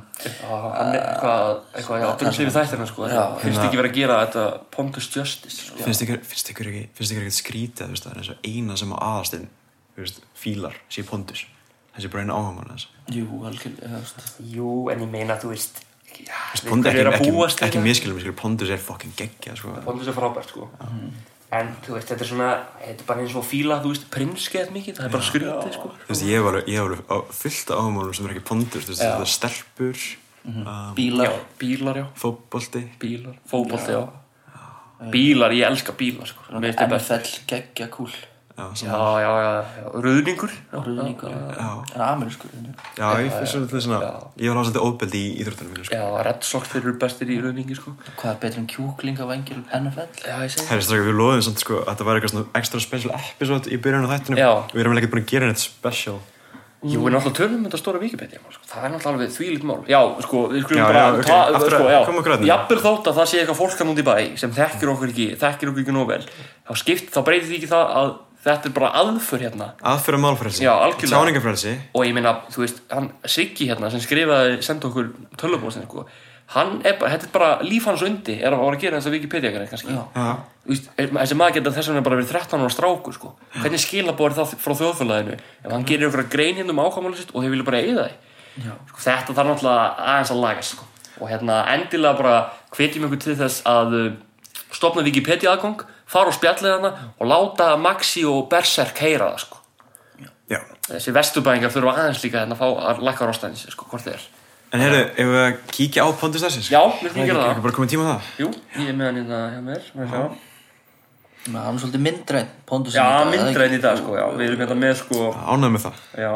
Hann 0.47 0.93
er 0.93 1.01
eitthvað, 1.01 1.59
eitthvað, 1.75 2.05
já, 2.05 2.07
byrjum 2.21 2.47
við 2.47 2.55
þættirna 2.57 2.87
sko. 2.87 3.09
Já. 3.11 3.23
Finnst 3.43 3.63
ekki 3.65 3.81
verið 3.81 3.91
að 3.91 3.99
gera 3.99 4.19
þetta 4.23 4.45
Pontus 4.71 5.09
Justice 5.11 5.67
sko. 5.67 5.83
finnst 5.83 6.05
ykkur, 6.07 6.23
finnst 6.31 6.53
ykkur 6.53 6.71
ekki 6.71 6.85
finnst 6.95 7.15
ykkur 7.15 7.27
ekkert 7.27 7.39
skrítið 7.41 7.91
veist, 7.91 8.07
það 8.07 8.13
er 8.15 8.23
eins 8.23 8.31
og 8.31 8.47
eina 8.47 8.79
sem 8.79 8.95
á 8.95 8.97
aðastinn 9.03 9.49
fílar 10.33 10.77
sé 10.89 11.03
pondus 11.05 11.43
þessi 11.93 12.11
bara 12.13 12.23
einu 12.23 12.37
áhugamann 12.37 12.71
þess 12.73 12.87
jú, 13.13 13.27
veist. 13.43 14.23
Jú, 14.53 14.69
en 14.93 15.03
ég 15.03 15.11
meina, 15.11 15.37
þú 15.41 15.51
veist 15.53 15.83
Já, 16.13 16.37
hverju 16.61 17.01
er 17.01 17.07
ekki, 17.09 17.31
að 17.33 17.43
ekki, 17.47 17.65
ekki 17.65 17.79
miskilum, 17.81 18.19
pondus 18.37 18.69
er 18.69 18.77
fucking 18.77 19.15
geggja 19.17 19.55
sko. 19.57 19.71
Pondus 19.81 20.11
er 20.11 20.13
frábært 20.13 20.51
sko 20.53 20.67
En 21.53 21.69
þú 21.85 21.93
veist, 21.97 22.09
þetta 22.09 22.25
er 22.25 22.29
svona 22.31 22.49
Þetta 22.81 23.03
er 23.03 23.07
bara 23.11 23.23
eins 23.23 23.35
og 23.37 23.45
fíla, 23.45 23.77
þú 23.83 23.91
veist, 23.93 24.07
prinskeið 24.13 24.73
mikið 24.73 24.97
Það 24.99 25.05
er 25.05 25.13
bara 25.13 25.27
skrítið 25.29 25.75
sko. 25.77 25.91
Þú 26.07 26.11
veist, 26.13 26.25
ég 26.25 26.39
hef 26.39 26.49
alveg, 26.49 27.05
á- 27.13 27.29
fullt 27.43 27.71
af 27.73 27.77
áhugamannum 27.83 28.17
sem 28.17 28.25
er 28.29 28.33
ekki 28.35 28.45
pondus, 28.49 28.87
þú 28.87 28.93
veist, 28.93 29.03
þetta 29.03 29.27
er 29.27 29.33
stelpur 29.35 30.03
um, 30.49 30.67
bílar. 30.97 31.29
Já, 31.29 31.39
bílar, 31.61 32.01
já, 32.01 32.05
fótbolti. 32.23 32.83
Bílar. 32.99 33.37
Fótbolti, 33.53 33.95
já. 33.97 34.03
Bílar, 35.13 35.51
ég 35.51 35.67
elska 35.67 35.93
bílar 35.99 36.29
sko. 36.31 36.45
Best. 36.63 36.79
NFL 36.79 37.33
geggja 37.49 37.89
kúl 37.91 38.11
já, 38.53 38.65
Já, 38.77 39.31
já, 39.73 39.85
Rúðningur, 39.93 40.51
já, 40.69 41.69
en 41.95 42.01
amerískur 42.05 42.49
já, 42.97 43.07
ég 43.23 43.31
finnst 43.33 43.85
svona 43.87 43.99
ég 44.37 44.53
var 44.53 44.65
svolítið 44.67 44.83
óbeldi 44.85 45.21
í 45.21 45.31
íþróttunum 45.41 45.71
mínu 45.73 45.87
sko. 45.87 45.97
Já, 45.97 46.23
Red 46.27 46.45
Sox 46.45 46.69
þeir 46.69 46.83
eru 46.83 46.93
bestir 47.01 47.31
í 47.33 47.39
rauðningi 47.41 47.77
sko. 47.79 47.95
Hvað 48.19 48.29
er 48.33 48.37
betur 48.43 48.61
en 48.61 48.67
kjúkling 48.69 49.23
af 49.23 49.31
vengir 49.31 49.63
NFL 49.79 50.21
Já, 50.21 50.35
ég 50.45 50.53
segi 50.53 50.67
strákar, 50.85 51.07
við 51.09 51.17
loðum 51.17 51.41
samt 51.49 51.63
sko 51.65 51.81
að 51.81 51.89
þetta 51.93 52.07
var 52.09 52.21
eitthvað 52.21 52.61
extra 52.61 52.83
special 52.85 53.17
episode 53.17 53.73
í 53.73 53.81
byrjun 53.81 54.05
á 54.05 54.13
þættinum. 54.13 54.43
Já. 54.43 54.51
Við 54.75 54.85
erum 54.85 55.01
ekkert 55.01 55.15
búin 55.15 55.25
að 55.25 55.33
gera 55.33 55.49
neitt 55.49 55.65
special. 55.65 56.19
Jú, 56.83 56.99
við 56.99 57.13
náttúrulega 57.15 57.37
tölum 57.37 57.59
um 57.61 57.63
þetta 57.63 57.79
stóra 57.79 57.99
Wikipedia 58.01 58.39
sko. 58.51 58.65
Það 58.67 58.85
er 58.85 58.91
náttúrulega 58.91 59.13
alveg 59.15 59.29
þvílíkt 59.31 59.63
mál. 59.69 59.77
Já, 59.87 59.99
sko, 60.25 60.39
við 60.51 60.65
skulum 60.65 60.81
Já, 60.81 60.87
bara 60.89 60.99
já, 60.99 61.13
ok. 61.13 61.23
ta- 61.29 61.45
Aftur 61.55 61.75
að- 61.77 61.79
sko, 61.79 62.23
að 62.33 62.41
því. 62.41 62.49
Jafnvel 62.49 62.79
þótt 62.83 63.07
að 63.07 63.15
það 63.19 63.29
sé 63.31 63.37
eitthvað 63.39 63.59
fólk 63.61 63.77
hann 63.79 63.91
út 63.93 64.01
í 64.01 64.07
bæ 64.09 64.37
sem 64.37 64.51
þekkir 64.51 64.91
okkur 64.91 65.13
ekki, 65.13 65.27
þekkir 65.39 65.71
okkur 65.71 65.83
ekki 65.85 65.95
nóg 65.95 66.07
vel 66.11 66.25
þá 66.67 66.73
skipt, 66.75 67.07
þá 67.15 67.19
breytir 67.23 67.47
því 67.47 67.55
ekki 67.61 67.71
það 67.71 67.95
að 68.03 68.11
þetta 68.43 68.69
er 68.69 68.75
bara 68.75 68.91
aðför 68.99 69.45
hérna. 69.45 69.71
Aðfyrir 69.93 70.21
málfrelsi. 70.23 70.63
Já, 70.65 70.73
algjörlega. 70.75 71.15
Tjáningafrelsi 71.15 71.73
og 71.93 72.05
ég 72.05 72.13
meina, 72.17 72.35
þú 72.51 72.65
veist, 72.65 72.83
hann 72.91 73.11
Siggi 73.25 73.69
hérna 73.71 73.89
sem 73.91 74.03
skrifaði, 74.03 74.61
senda 74.65 74.89
okkur 74.89 75.13
tölvubóðsinn, 75.39 75.87
sko 75.87 76.05
hann 76.53 76.81
er 76.85 76.97
bara, 76.99 77.13
þetta 77.15 77.27
er 77.29 77.33
bara 77.33 77.51
líf 77.65 77.85
hans 77.87 78.03
undi 78.05 78.35
er 78.43 78.53
að 78.53 78.59
fara 78.61 78.75
að 78.77 78.81
gera 78.83 78.97
þess 78.99 79.09
að 79.09 79.15
Wikipedia 79.15 79.51
kannski. 79.71 79.93
Já. 79.95 80.03
Já, 80.13 80.35
Þú 80.63 80.69
veist, 80.73 80.89
er- 80.97 81.09
þessi 81.15 81.37
maður 81.39 81.53
geta 81.57 81.71
þess 81.75 81.89
vegna 81.89 82.03
bara 82.03 82.17
verið 82.19 82.29
13 82.33 82.61
ára 82.61 82.69
strákur 82.71 83.13
sko. 83.15 83.31
hvernig 83.55 83.81
skilabóð 83.83 84.25
er 84.27 84.35
það 84.37 84.53
frá 84.63 84.73
þjóðfélaginu? 84.79 85.37
Ef 85.63 85.71
hann 85.71 85.85
gerir 85.85 86.07
okkur 86.09 86.29
grein 86.29 86.55
hérna 86.55 86.69
um 86.75 86.83
ákvæmulega 86.83 87.17
sitt 87.17 87.31
og 87.33 87.43
þeir 87.43 87.49
vilja 87.55 87.65
bara 87.65 87.81
eigða 87.81 88.05
því. 88.07 88.13
Sko, 88.87 88.99
þetta 89.07 89.33
þarf 89.33 89.49
náttúrulega 89.49 89.87
aðeins 90.13 90.31
að 90.35 90.43
laga 90.43 90.61
sko. 90.63 90.83
og 91.21 91.29
hérna 91.29 91.57
endilega 91.73 92.17
bara 92.17 92.51
hvetjum 92.75 93.05
ykkur 93.07 93.19
til 93.21 93.35
þess 93.35 93.61
að 93.69 93.93
uh, 93.93 94.13
stopna 94.73 95.03
Wikipedia 95.03 95.51
aðgang 95.53 95.83
fara 96.13 96.31
og 96.31 96.37
spjallið 96.37 96.75
hana 96.77 96.93
og 97.17 97.27
láta 97.29 97.71
Maxi 97.81 98.23
og 98.29 98.45
Berserk 98.51 99.01
heyra 99.03 99.31
það 99.33 99.43
sko. 99.47 99.59
já. 100.53 100.59
Þessi 100.87 101.13
vesturbæðingar 101.15 101.73
þurfa 101.73 101.97
aðeins 101.97 102.23
líka 102.23 102.41
hérna 102.43 102.57
að 102.57 102.63
fá 102.63 102.87
að 102.93 103.03
lækka 103.07 103.27
rástæðins 103.29 103.67
sko, 103.73 103.89
hvort 103.91 104.05
þið 104.07 104.15
er. 104.17 104.25
En 104.73 104.81
heyrðu, 104.81 105.03
ef 105.21 105.27
við 105.29 105.43
að 105.43 105.59
kíkja 105.69 106.05
á 106.05 106.09
Pondus 106.17 106.41
Dagsins 106.41 106.71
já, 106.73 106.81
við 107.03 107.13
gera 107.13 107.27
Ekki 107.27 107.37
það. 107.37 107.61
bara 107.67 107.75
komið 107.77 107.91
tíma 107.93 108.03
á 108.03 108.09
það? 108.09 108.31
Jú, 108.41 108.47
ég 108.79 108.89
er 108.89 108.97
með 108.97 109.05
hann 109.09 109.19
hérna 109.21 109.41
hjá 109.53 109.61
mér 109.67 109.91
hann 111.43 111.75
er 111.75 111.81
svolítið 111.83 112.03
myndræn 112.07 112.47
já, 112.95 113.05
myndræn 113.27 113.75
í 113.75 113.79
dag 113.83 113.97
sko, 113.99 114.15
við 114.39 114.45
erum 114.47 114.61
hérna 114.63 114.77
með 114.79 114.93
sko. 115.01 115.25
Ánægð 115.35 115.73
með 115.75 115.83
það. 115.85 115.97
Já, 116.23 116.31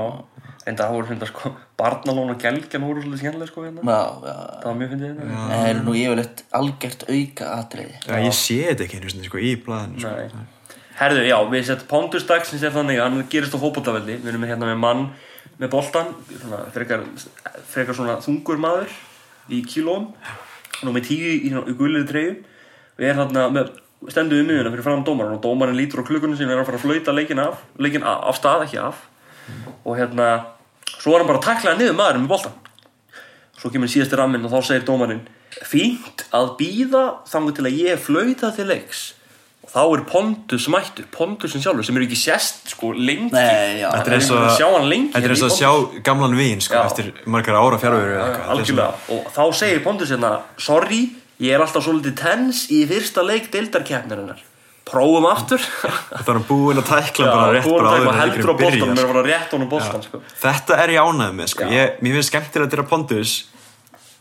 en 0.68 0.78
það 0.80 0.94
voru 0.96 1.10
hérna 1.12 1.30
sko 1.30 1.52
Barnalón 1.80 2.34
og 2.34 2.42
Gelgjan 2.42 2.84
voru 2.84 3.04
svolítið 3.04 3.22
skemmtilega 3.24 3.52
sko 3.52 3.64
hérna. 3.64 3.86
Já, 3.88 4.02
já, 4.28 4.36
Það 4.58 4.68
var 4.68 4.78
mjög 4.82 4.92
fyndið 4.94 5.08
hérna. 5.08 5.38
En 5.38 5.54
það 5.54 5.70
er 5.72 5.82
nú 5.86 5.96
yfirleitt 6.02 6.44
algjört 6.60 7.08
auka 7.08 7.50
atriði 7.62 7.96
Já, 8.04 8.20
ég 8.26 8.38
sé 8.42 8.60
þetta 8.66 8.88
ekki 8.88 9.00
einu 9.00 9.14
sinni 9.14 9.30
sko 9.32 9.42
í 9.42 9.54
blaðinu 9.64 10.04
sko. 10.04 10.14
Nei. 10.18 10.76
Herðu, 10.98 11.24
já, 11.30 11.38
við 11.54 11.66
setjum 11.70 11.90
Pondus 11.92 12.28
dagsins 12.28 12.66
er 12.66 12.74
þannig 12.76 13.00
að 13.00 13.08
hann 13.08 13.26
gerist 13.32 13.56
á 13.56 13.60
fótbollavelli 13.62 14.20
Við 14.24 14.32
erum 14.34 14.48
hérna 14.50 14.70
með 14.72 14.80
mann 14.82 15.04
með 15.58 15.72
boltan 15.74 16.12
svona, 16.30 16.60
frekar, 16.74 17.04
frekar 17.72 17.98
svona 17.98 18.18
þungur 18.22 18.60
maður 18.62 18.92
í 19.54 19.64
kílóm 19.66 20.12
og 20.84 20.94
með 20.94 21.08
tíu 21.08 21.32
í, 21.34 21.38
í 21.50 21.76
gulliði 21.78 22.08
treyju. 22.12 22.34
Við 23.00 23.10
erum 23.10 23.24
þarna 23.24 23.46
með 23.56 23.72
stendur 24.14 24.42
við 24.42 24.50
miðuna 24.52 24.74
fyrir 24.74 24.86
fram 24.86 25.06
dómaran 25.08 25.38
og 25.38 25.42
dómaran 25.42 25.78
lítur 25.78 26.04
á 26.06 26.08
klukkunum 26.08 26.38
sem 26.38 26.50
er 26.52 26.62
að 26.62 26.68
fara 26.70 26.78
að 26.78 26.86
flauta 26.86 27.16
leikin 27.16 27.42
af 27.42 27.64
leikin 27.82 28.06
af, 28.06 28.20
af 28.30 28.38
stað, 28.38 28.68
ekki 28.68 28.82
af. 28.84 29.02
Og 29.88 29.98
hérna, 29.98 30.28
svo 30.96 31.16
er 31.16 31.22
hann 31.22 31.30
bara 31.30 31.42
að 31.42 31.50
takla 31.50 31.76
niður 31.78 32.00
maðurinn 32.00 32.26
með 32.26 32.34
boltan 32.36 32.64
svo 33.58 33.72
kemur 33.74 33.92
síðasti 33.92 34.18
ramminn 34.20 34.46
og 34.46 34.54
þá 34.54 34.60
segir 34.70 34.88
dómarinn 34.88 35.26
fínt 35.66 36.26
að 36.36 36.56
býða 36.60 37.04
þannig 37.30 37.56
til 37.58 37.66
að 37.66 37.78
ég 37.82 38.02
flauta 38.02 38.52
til 38.54 38.68
leiks. 38.70 39.06
Og 39.68 39.72
þá 39.74 39.80
er 39.84 40.04
Pondus 40.08 40.68
mættur 40.72 41.08
Pondusin 41.12 41.64
sjálfur 41.64 41.84
sem 41.84 41.98
er 42.00 42.06
ekki 42.06 42.20
sést 42.20 42.70
sko 42.72 42.94
lengi. 42.96 43.34
Nei, 43.34 43.82
já, 43.82 43.90
Þetta 43.92 44.12
er 44.12 44.16
eins 44.16 44.30
Við 44.30 44.36
erum 44.36 44.44
og 44.44 44.52
að 44.52 44.60
sjá 44.62 44.68
hann 44.72 44.90
lengi 44.92 45.10
Þetta 45.12 45.28
er 45.28 45.34
eins 45.34 45.44
og 45.44 45.50
að 45.50 45.58
sjá 45.58 46.04
gamlan 46.08 46.38
vin 46.38 46.64
sko 46.64 46.84
eftir 46.84 47.10
margar 47.28 47.58
ára 47.60 47.80
fjárveru 47.82 48.20
er 48.22 49.18
og 49.18 49.32
þá 49.36 49.42
segir 49.60 49.82
Pondus 49.84 50.14
hérna 50.14 50.32
sorry, 50.62 51.02
ég 51.44 51.58
er 51.58 51.66
alltaf 51.66 51.84
svolítið 51.84 52.16
tens 52.22 52.64
í 52.72 52.86
fyrsta 52.88 53.26
leik 53.28 53.50
deildarkeppnarinnar 53.52 54.40
prófum 54.88 55.28
aftur. 55.30 55.64
Það 56.12 56.32
er 56.34 56.40
búinn 56.48 56.82
að 56.82 56.88
tækla 56.90 57.28
bara 57.32 57.50
rétt 57.56 57.68
búin 57.68 57.84
bara 57.84 57.92
að 57.92 57.98
áður 57.98 58.08
en 58.12 58.20
heldur 58.22 58.52
á 58.52 58.56
leikurinn 58.58 58.62
boltanum 58.62 58.78
byrjar. 58.78 58.94
er 58.94 59.04
að 59.04 59.12
fara 59.12 59.26
rétt 59.28 59.56
honum 59.56 59.72
boltan 59.72 60.06
sko. 60.06 60.22
Þetta 60.44 60.80
er 60.84 60.94
ég 60.96 61.10
ánægð 61.10 61.36
með 61.40 61.52
sko. 61.54 61.68
ég, 61.74 62.00
Mér 62.02 62.18
finnst 62.18 62.32
skemmtilegt 62.34 62.68
að 62.68 62.78
gera 62.78 62.88
Pondus 62.92 63.36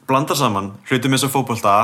blanda 0.06 0.36
saman 0.38 0.72
hlutum 0.90 1.16
eins 1.16 1.26
og 1.26 1.32
fótbolta 1.34 1.76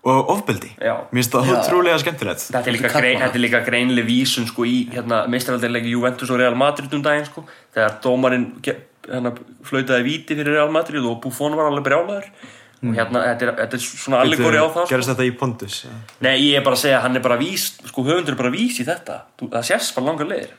og 0.00 0.30
ofbeldi. 0.32 0.70
Já. 0.80 0.94
Mér 1.10 1.20
finnst 1.20 1.34
það 1.34 1.50
ótrúlega 1.54 1.98
skemmtilegt. 2.00 2.46
Þetta 2.48 2.70
er 2.70 2.76
líka, 2.76 2.88
er 2.88 3.04
grein, 3.04 3.18
þetta 3.20 3.36
er 3.36 3.44
líka 3.44 3.60
greinlega 3.66 4.08
vísun 4.08 4.48
sko, 4.48 4.64
í 4.64 4.78
hérna, 4.94 5.24
meistaraldarleiki 5.28 5.92
Juventus 5.92 6.32
og 6.32 6.40
Real 6.40 6.56
Madrid 6.56 6.94
um 6.96 7.02
daginn 7.04 7.28
sko, 7.28 7.44
þegar 7.76 7.98
dómarinn 8.06 8.46
hérna, 8.64 9.34
flautaði 9.68 10.06
víti 10.06 10.38
fyrir 10.38 10.56
Real 10.56 10.72
Madrid 10.72 11.04
og 11.04 11.20
Buffon 11.20 11.58
var 11.58 11.68
alveg 11.68 11.84
brjálæður 11.90 12.30
og 12.80 12.94
hérna, 12.96 13.20
þetta 13.28 13.44
er, 13.46 13.50
þetta 13.58 13.76
er 13.76 13.82
svona 13.84 14.20
allegori 14.24 14.56
á 14.56 14.64
það 14.72 14.84
sko. 14.86 14.88
Gerist 14.94 15.10
þetta 15.12 15.24
í 15.28 15.32
Pondus 15.36 15.74
já. 15.84 15.90
Nei, 16.24 16.34
ég 16.46 16.56
er 16.60 16.64
bara 16.64 16.78
að 16.78 16.84
segja 16.86 17.00
hann 17.04 17.18
er 17.18 17.24
bara 17.26 17.36
vís 17.40 17.66
sko, 17.76 18.04
höfundur 18.06 18.32
er 18.32 18.38
bara 18.40 18.52
vís 18.54 18.78
í 18.80 18.86
þetta 18.88 19.18
Þú, 19.36 19.50
það 19.52 19.66
sést 19.68 19.92
bara 19.98 20.06
langar 20.06 20.30
leiðir 20.30 20.54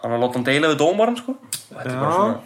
hann 0.00 0.12
er 0.12 0.16
að 0.16 0.22
láta 0.22 0.38
hann 0.38 0.46
deila 0.46 0.70
við 0.70 0.78
dómarann 0.84 1.18
sko. 1.18 1.34
þetta 1.72 1.88
er 1.90 1.98
bara 1.98 2.14
svona 2.14 2.38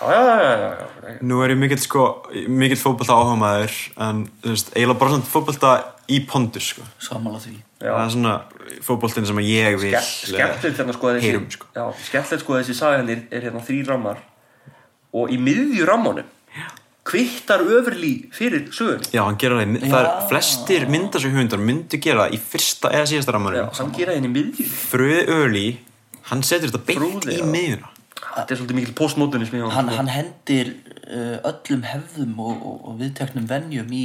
já, 0.00 0.20
já, 0.20 0.36
já, 0.40 0.52
já, 0.60 0.68
já. 0.80 1.16
Nú 1.30 1.40
er 1.44 1.54
ég 1.54 1.58
mikill 1.60 1.80
sko 1.80 2.04
mikill 2.48 2.80
fótbolta 2.80 3.16
áhugaðmaður 3.16 3.78
en 4.08 4.22
þú 4.44 4.52
veist, 4.54 4.70
eiginlega 4.76 5.00
bara 5.00 5.14
svona 5.16 5.28
fótbolta 5.32 5.72
í 6.10 6.20
Pondus 6.28 6.70
sko. 6.74 6.84
Samála 7.00 7.40
því 7.40 7.54
Já. 7.80 7.92
það 7.94 8.02
er 8.04 8.12
svona 8.14 8.34
fótboltin 8.84 9.26
sem 9.28 9.40
ég 9.44 9.78
vil 9.80 9.94
Ske- 9.96 10.34
skemmtilegt 10.34 10.80
hérna 10.82 10.96
sko 10.96 11.12
þessi 11.14 11.24
heyrum, 11.24 11.46
sko. 11.52 11.70
sko 12.44 12.58
þessi 12.58 12.76
saga 12.76 12.98
hérna 13.00 13.14
er, 13.16 13.22
er 13.32 13.46
hérna 13.48 13.62
þrý 13.64 13.78
rammar 13.88 14.20
og 15.16 15.32
í 15.32 15.38
miðju 15.40 15.86
rammanum 15.88 16.28
kvittar 17.10 17.64
öfurlí 17.66 18.12
fyrir 18.34 18.68
sögunni. 18.74 19.10
Já, 19.14 19.24
hann 19.26 19.38
gera 19.40 19.60
það, 19.60 19.86
það 19.90 20.00
er 20.00 20.26
flestir 20.30 20.90
myndasögundar 20.94 21.62
myndu 21.62 22.00
gera 22.02 22.26
það 22.26 22.36
í 22.36 22.42
fyrsta 22.52 22.92
eða 22.94 23.08
síðasta 23.10 23.32
já, 23.32 23.36
rammanum 23.36 23.72
hann 23.80 23.94
gera 23.96 24.18
henni 24.18 24.30
í 24.30 24.34
miðju 24.34 24.68
Fröði 24.70 25.24
Öli, 25.38 25.64
hann 26.30 26.44
setur 26.46 26.70
þetta 26.70 26.84
beint 26.86 27.26
í 27.26 27.40
já. 27.40 27.46
miðuna 27.48 27.96
þetta 28.20 28.54
er 28.54 28.60
svolítið 28.60 28.78
mikil 28.78 28.94
honum, 29.00 29.72
hann, 29.74 29.90
hann 29.96 30.10
hendir 30.12 30.74
uh, 31.08 31.38
öllum 31.50 31.82
hefðum 31.88 32.36
og, 32.44 32.60
og, 32.60 32.76
og 32.90 33.00
viðteknum 33.00 33.48
venjum 33.50 33.90
í, 33.96 34.04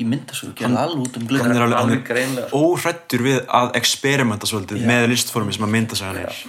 í 0.00 0.06
myndasögu 0.08 0.54
út 0.56 1.20
um 1.20 1.28
hann 1.36 1.54
er 1.54 1.66
alveg, 1.66 2.10
hann 2.10 2.40
óhrættur 2.56 3.24
við 3.26 3.40
að 3.46 3.72
experimenta 3.78 4.48
svolítið 4.50 4.86
með 4.88 5.08
listformi 5.12 5.54
sem 5.54 5.66
að 5.68 5.74
mynda 5.76 5.98
sig 5.98 6.10
hann 6.10 6.22
er 6.24 6.44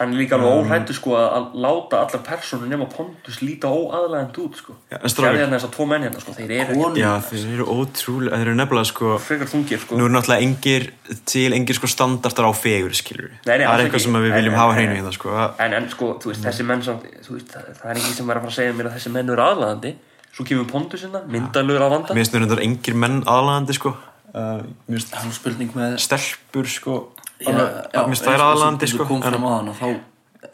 hann 0.00 0.14
er 0.14 0.18
líka 0.22 0.36
alveg 0.38 0.64
óhættu 0.64 0.94
sko 0.96 1.12
að, 1.18 1.26
að 1.36 1.46
láta 1.64 1.98
allar 2.00 2.22
personur 2.24 2.68
nema 2.70 2.86
Pontus 2.88 3.36
líta 3.44 3.68
óaðlægand 3.68 4.38
út 4.40 4.56
sko. 4.56 4.74
Já, 4.90 4.96
en 4.96 5.12
strákar- 5.12 5.34
Sérðu 5.36 5.42
hérna 5.44 5.58
þessar 5.58 5.72
tvo 5.76 5.86
menn 5.90 6.06
hérna 6.06 6.22
sko 6.24 6.34
þeir 6.38 6.54
eru 6.56 6.76
ekki 6.88 7.02
Já, 7.02 7.10
þeir 7.28 7.50
eru 7.54 7.66
ótrúlega, 7.74 8.38
þeir 8.40 8.48
eru 8.48 8.56
nefnilega 8.62 8.88
sko 8.90 9.12
frekar 9.20 9.50
þungir 9.52 9.82
sko. 9.84 9.98
Nú 10.00 10.06
eru 10.08 10.14
náttúrulega 10.16 10.46
engir 10.48 10.88
til 11.28 11.52
engir 11.58 11.76
sko 11.78 11.90
standartar 11.92 12.48
á 12.48 12.52
fegur 12.56 12.96
skilur 12.96 13.30
Nei, 13.46 13.58
nei, 13.58 13.66
Það 13.66 13.74
er 13.76 13.84
eitthvað 13.86 14.04
sem 14.08 14.18
að 14.20 14.26
við 14.26 14.36
viljum 14.40 14.56
en- 14.56 14.60
hafa 14.64 14.76
hreinu 14.80 14.96
í 14.96 15.04
það 15.06 15.16
sko. 15.20 15.28
Að- 15.44 15.64
en, 15.66 15.72
en 15.80 15.88
sko, 15.94 16.10
þú 16.24 16.32
veist, 16.32 16.44
þessi 16.48 16.64
menn 16.72 16.82
samt, 16.88 17.04
þú 17.28 17.36
veist, 17.36 17.48
það, 17.54 17.70
það 17.82 17.90
er 17.94 18.00
ekki 18.00 18.14
sem 18.16 18.30
er 18.30 18.36
að 18.36 18.46
fara 18.46 18.52
að 18.54 18.58
segja 18.60 18.72
mér 18.80 18.88
að 18.90 18.94
þessi 18.98 19.12
menn 19.18 19.30
eru 19.36 19.42
aðlægandi 19.50 19.94
svo 20.30 20.44
kemur 20.46 20.68
Pontus 20.70 21.02
hérna, 21.04 21.20
myndalögur 21.26 21.82
að 21.84 21.90
vanda. 21.90 22.14
Mér 22.14 22.22
finnst 22.24 22.32
nú 22.34 22.40
reyndar 22.44 22.60
engir 22.64 22.94
menn 22.94 23.20
aðlandi 23.26 23.74
sko. 23.76 23.96
Uh, 24.30 24.62
hann 24.86 25.32
er 25.34 25.66
með 25.74 25.96
stelpur 25.98 26.68
sko 26.70 26.94
Mér 27.40 28.36
og 28.36 28.46
aðlandi 28.46 28.88
sko. 28.90 29.06
kom 29.08 29.22
fram 29.24 29.46
á 29.46 29.50
hann 29.56 29.72
og 29.72 29.78
þá 29.78 29.86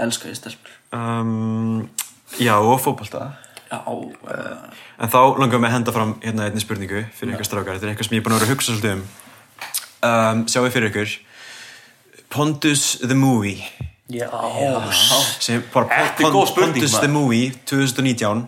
elska 0.07 0.31
ég 0.31 0.39
stelpur. 0.39 0.77
Um, 0.95 1.89
Já, 2.43 2.57
og 2.59 2.81
fótbolta. 2.83 3.33
Já, 3.71 3.81
uh, 3.87 4.57
En 4.99 5.11
þá 5.11 5.21
langar 5.41 5.61
mig 5.61 5.71
að 5.71 5.77
henda 5.77 5.95
fram 5.95 6.15
hérna 6.23 6.47
einni 6.47 6.63
spurningu 6.63 7.05
fyrir 7.17 7.35
eitthvað 7.35 7.49
strákar. 7.51 7.77
Þetta 7.77 7.89
er 7.89 7.93
eitthvað 7.95 8.09
sem 8.09 8.17
ég 8.17 8.23
er 8.23 8.27
búin 8.27 8.37
að 8.37 8.41
vera 8.41 8.49
að 8.49 8.55
hugsa 8.55 8.73
svolítið 8.73 8.93
um. 8.95 9.05
Um, 10.07 10.45
sjáu 10.51 10.71
fyrir 10.71 10.91
ykkur. 10.93 11.17
Pondus 12.31 12.85
the 13.03 13.19
Movie. 13.19 13.65
Já, 14.13 14.29
sem 15.43 15.65
bara 15.73 15.91
Þetta 15.91 16.29
er 16.29 16.35
góð 16.35 16.47
spurning, 16.53 16.77
Pondus 16.79 16.99
the 17.01 17.11
Movie 17.11 17.51
2019 17.67 18.47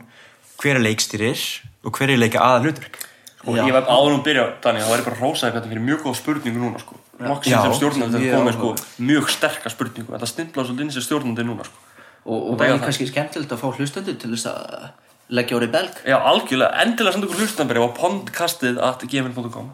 hver 0.59 0.79
er 0.79 0.85
leikstýrir 0.85 1.43
og 1.87 1.99
hver 1.99 2.13
er 2.15 2.21
leika 2.21 2.43
aðal 2.43 2.69
hlutverk? 2.69 3.01
Og 3.47 3.59
ég 3.59 3.73
var 3.75 3.87
áður 3.87 4.13
nú 4.13 4.19
að 4.21 4.25
byrja, 4.27 4.47
Dani, 4.63 4.83
þá 4.83 4.91
væri 4.93 5.07
bara 5.07 5.19
hrósaði 5.19 5.53
hvað 5.53 5.61
þetta 5.61 5.73
fyrir 5.73 5.85
mjög 5.87 6.01
góð 6.05 6.17
spurningu 6.19 6.63
núna, 6.63 6.83
sko. 6.83 6.99
Já. 7.19 7.61
sem 7.65 7.75
stjórnandi 7.81 8.21
þetta 8.23 8.39
komið, 8.39 8.57
sko, 8.59 9.03
mjög 9.03 9.31
sterkar 9.35 9.75
spurningu. 9.75 10.13
Þetta 10.15 10.31
stimpla 10.31 10.65
svolítið 10.65 10.87
inn 10.87 10.95
sem 10.95 11.07
stjórnandi 11.07 11.47
núna, 11.49 11.67
sko. 11.67 11.85
og, 12.25 12.39
og 12.39 12.53
það 12.55 12.63
væri 12.63 12.71
er 12.71 12.79
það. 12.79 12.85
kannski 12.87 13.09
skemmtilegt 13.11 13.55
að 13.57 13.63
fá 13.63 13.69
hlustendur 13.75 14.19
til 14.23 14.33
þess 14.35 14.51
að 14.53 14.89
leggja 15.29 15.59
orðið 15.59 15.73
belg 15.75 16.03
Já, 16.09 16.17
algjörlega, 16.31 16.83
endilega 16.85 17.15
senda 17.17 17.29
ykkur 17.29 17.43
hlustanberi 17.43 17.85
á 17.85 17.89
pondkastið 17.99 18.83
at 18.87 19.03
gmail.com 19.11 19.71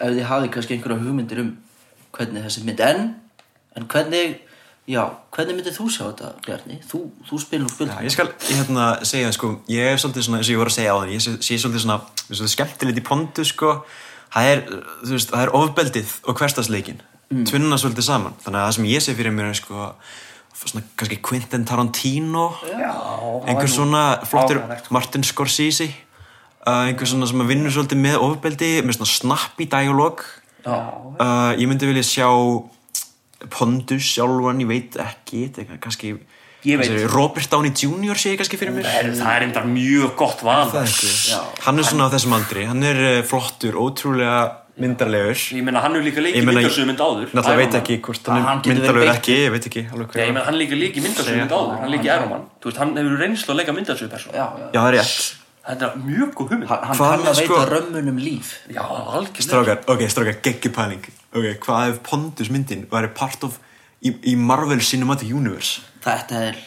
ef 0.00 0.14
þið 0.16 0.22
hafið 0.30 0.52
kannski 0.56 0.76
einhverja 0.76 1.02
hugmyndir 1.04 1.42
um 1.44 1.50
hvernig 2.16 2.46
þessi 2.46 2.64
mynd 2.66 2.82
en 2.84 3.02
en 3.78 3.86
hvernig, 3.86 4.40
já, 4.90 5.02
hvernig 5.30 5.58
myndir 5.58 5.74
þú 5.76 5.86
sjá 5.92 6.02
þetta, 6.08 6.32
Bjarni? 6.46 6.78
Þú, 6.90 7.02
þú 7.28 7.40
spilur 7.44 7.68
og 7.68 7.74
spilur 7.74 7.92
Já, 7.94 8.02
ég 8.06 8.14
skal 8.14 8.30
ég, 8.32 8.56
hérna, 8.58 8.86
segja, 9.06 9.32
sko, 9.36 9.52
ég 9.70 9.92
er 9.92 10.00
svolítið 10.02 10.26
svona, 10.26 10.40
eins 10.40 10.50
og 10.50 10.54
ég 10.56 10.62
voru 10.62 10.72
að 10.72 10.78
segja 10.78 10.94
á 10.94 10.98
þann, 10.98 11.12
ég 11.14 11.24
sé, 11.24 11.34
sé 11.46 11.58
svolítið 11.62 11.84
svona, 11.84 11.98
svona 12.26 12.54
skemmtilegt 12.56 12.98
í 12.98 13.04
pontu, 13.06 13.46
sko, 13.46 13.74
það 14.30 14.50
er, 14.52 14.64
þú 15.04 15.14
veist, 15.14 15.32
það 15.32 15.44
er 15.44 15.54
ofbeldið 15.60 16.16
og 16.24 16.40
hverstasleikin, 16.40 17.00
mm. 17.30 17.44
tvinna 17.50 17.78
svolítið 17.80 18.06
saman, 18.06 18.36
þannig 18.44 18.60
að 18.60 18.66
það 18.66 18.76
sem 18.76 18.90
ég 18.90 19.04
sé 19.04 19.14
fyrir 19.18 19.34
mér 19.36 19.50
er, 19.50 19.58
sko, 19.58 19.88
svona, 20.60 20.84
kannski 21.00 21.20
Quentin 21.24 21.66
Tarantino, 21.68 22.50
Já, 22.68 22.92
einhver 23.48 23.70
svona 23.70 24.04
flottur 24.28 24.62
sko. 24.62 24.94
Martin 24.94 25.26
Scorsese, 25.26 25.88
uh, 26.66 26.84
einhver 26.88 27.08
svona 27.10 27.30
sem 27.30 27.42
að 27.42 27.54
vinnur 27.54 27.74
svolítið 27.74 28.02
með 28.02 28.26
ofbeldi, 28.26 28.74
með 28.84 29.00
svona 29.00 29.14
snappy 29.14 29.68
dialog, 29.72 30.22
uh, 30.66 31.52
ég 31.56 31.66
myndi 31.70 31.90
vilja 31.90 32.06
sjá 32.06 32.28
Pondus 33.50 34.04
sjálfan, 34.04 34.58
ég 34.60 34.68
veit 34.68 34.96
ekki, 35.00 35.46
þetta 35.48 35.78
er 35.78 35.78
kannski, 35.80 36.10
Robert 37.10 37.50
Downey 37.50 37.72
Jr. 37.72 38.18
sé 38.20 38.34
ég 38.34 38.40
kannski 38.40 38.58
fyrir 38.60 38.74
mér. 38.76 38.84
Er, 38.84 39.10
það 39.16 39.36
er 39.36 39.46
enda 39.48 39.62
mjög 39.64 40.14
gott 40.20 40.42
val. 40.44 40.68
Er 40.68 40.90
Hann 41.64 41.80
er 41.80 41.86
svona 41.88 42.08
á 42.08 42.12
þessum 42.12 42.36
aldri. 42.36 42.66
Hann 42.68 42.84
er 42.84 43.00
uh, 43.00 43.22
flottur, 43.24 43.78
ótrúlega 43.80 44.60
myndarlegur. 44.80 45.40
Ég 45.56 45.64
meina, 45.64 45.82
hann 45.84 45.96
hefur 45.96 46.06
líka 46.06 46.24
leikið 46.24 46.46
meina, 46.46 46.62
myndasöðu 46.62 46.88
mynd 46.90 47.02
áður. 47.04 47.32
Náttúrulega 47.36 47.60
veit 47.60 47.76
ekki 47.80 47.98
hvort 48.06 48.30
hann 48.30 48.46
er 48.46 48.72
myndarlegur 48.74 49.12
ekki 49.14 49.36
Ég 49.36 49.52
veit 49.54 49.68
ekki 49.70 49.82
alveg 49.88 50.12
hvað 50.14 50.30
meina, 50.30 50.44
hann 50.46 50.58
líka 50.60 50.78
leikið 50.80 51.06
myndasöðu 51.06 51.32
Segja. 51.32 51.44
mynd 51.44 51.54
áður. 51.56 51.76
Hann 51.82 51.94
leikið 51.94 52.10
Iron 52.14 52.32
Man. 52.32 52.46
Þú 52.60 52.70
veist, 52.70 52.80
hann 52.80 52.94
hefur 53.00 53.22
reynslu 53.24 53.54
að 53.54 53.60
leika 53.60 53.76
myndasöðu 53.76 54.10
persón 54.14 54.36
já, 54.36 54.44
já. 54.46 54.66
Já, 54.70 54.80
það 54.80 54.88
er 54.90 54.96
rétt. 54.98 55.28
Þetta 55.70 55.88
er 55.90 56.04
mjög 56.06 56.30
góð 56.38 56.52
hugmynd. 56.54 56.70
Hann, 56.70 56.96
kann 56.96 57.24
að 57.24 57.26
veita 57.26 57.34
sko- 57.44 57.64
römmunum 57.68 58.20
líf. 58.24 58.52
Já, 58.72 58.80
algjörlega. 58.80 59.44
Strákar, 59.46 59.82
ok, 59.92 60.04
strákar, 60.10 60.38
geggjupæling 60.46 61.04
Ok, 61.30 61.44
hvað 61.62 61.92
ef 61.92 61.98
Pondus 62.08 62.48
myndin 62.50 62.86
væri 62.90 63.12
part 63.14 63.44
of 63.46 63.60
í, 64.04 64.12
í 64.32 64.36
Marvel 64.36 64.80
Cinematic 64.84 65.32
Universe 65.34 65.80
þetta 66.04 66.44
er 66.50 66.60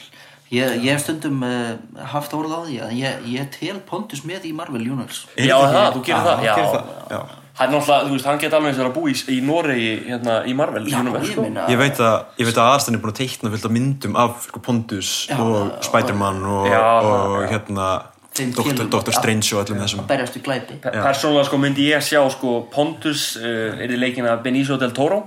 ég, 0.53 0.75
ég 0.83 0.89
hef 0.93 1.05
stundum 1.05 1.43
uh, 1.45 1.75
haft 2.13 2.33
orð 2.37 2.53
á 2.53 2.59
því 2.67 2.81
að 2.87 2.97
ég, 2.99 3.23
ég 3.33 3.53
tel 3.55 3.79
Pontus 3.87 4.25
með 4.27 4.49
í 4.49 4.53
Marvel 4.57 4.83
Universe 4.83 5.25
Er 5.37 5.49
Já, 5.49 5.57
það, 5.61 5.87
þú 5.95 6.03
gerir 6.09 6.27
það, 6.27 6.45
já. 6.47 6.53
það, 6.59 6.91
já. 7.15 7.23
Hann 7.53 7.69
er 7.69 7.75
náttúrulega, 7.75 8.05
þú 8.07 8.15
veist, 8.15 8.25
hann 8.25 8.39
geta 8.41 8.57
alveg 8.57 8.71
eins 8.71 8.79
og 8.81 8.87
að 8.87 8.95
búa 8.95 9.11
í, 9.11 9.17
í 9.29 9.41
Noregi, 9.45 9.89
hérna, 10.07 10.37
í 10.49 10.55
Marvel 10.57 10.87
já, 10.89 10.95
universe, 11.03 11.27
ég 11.29 11.35
sko. 11.35 11.43
meina 11.45 11.65
Ég 11.69 11.77
veit 11.77 11.99
að, 12.01 12.15
ég 12.41 12.47
veit 12.49 12.57
að 12.57 12.69
aðstæðan 12.71 12.97
er 12.97 13.03
búin 13.03 13.13
að 13.13 13.19
teikna 13.19 13.51
fullt 13.53 13.67
af 13.69 13.75
myndum 13.75 14.17
af 14.23 14.47
sko, 14.47 14.61
Pondus 14.65 15.11
Já, 15.29 15.37
og 15.37 15.75
Spider-Man 15.85 16.41
og, 16.49 16.65
Já, 16.71 16.81
og 17.05 17.35
já. 17.43 17.51
hérna 17.53 17.91
Dr. 18.33 18.89
já. 18.89 19.13
Strange 19.13 19.53
og 19.53 19.61
öllum 19.61 19.83
þessum 19.83 20.07
Persónulega 20.09 21.45
sko 21.45 21.59
myndi 21.61 21.85
ég 21.91 22.01
sjá 22.01 22.23
sko 22.33 22.55
Pontus 22.73 23.35
uh, 23.37 23.77
er 23.77 23.93
í 23.93 23.99
leikin 24.01 24.25
af 24.25 24.41
Benicio 24.41 24.79
del 24.81 24.95
Toro 24.97 25.21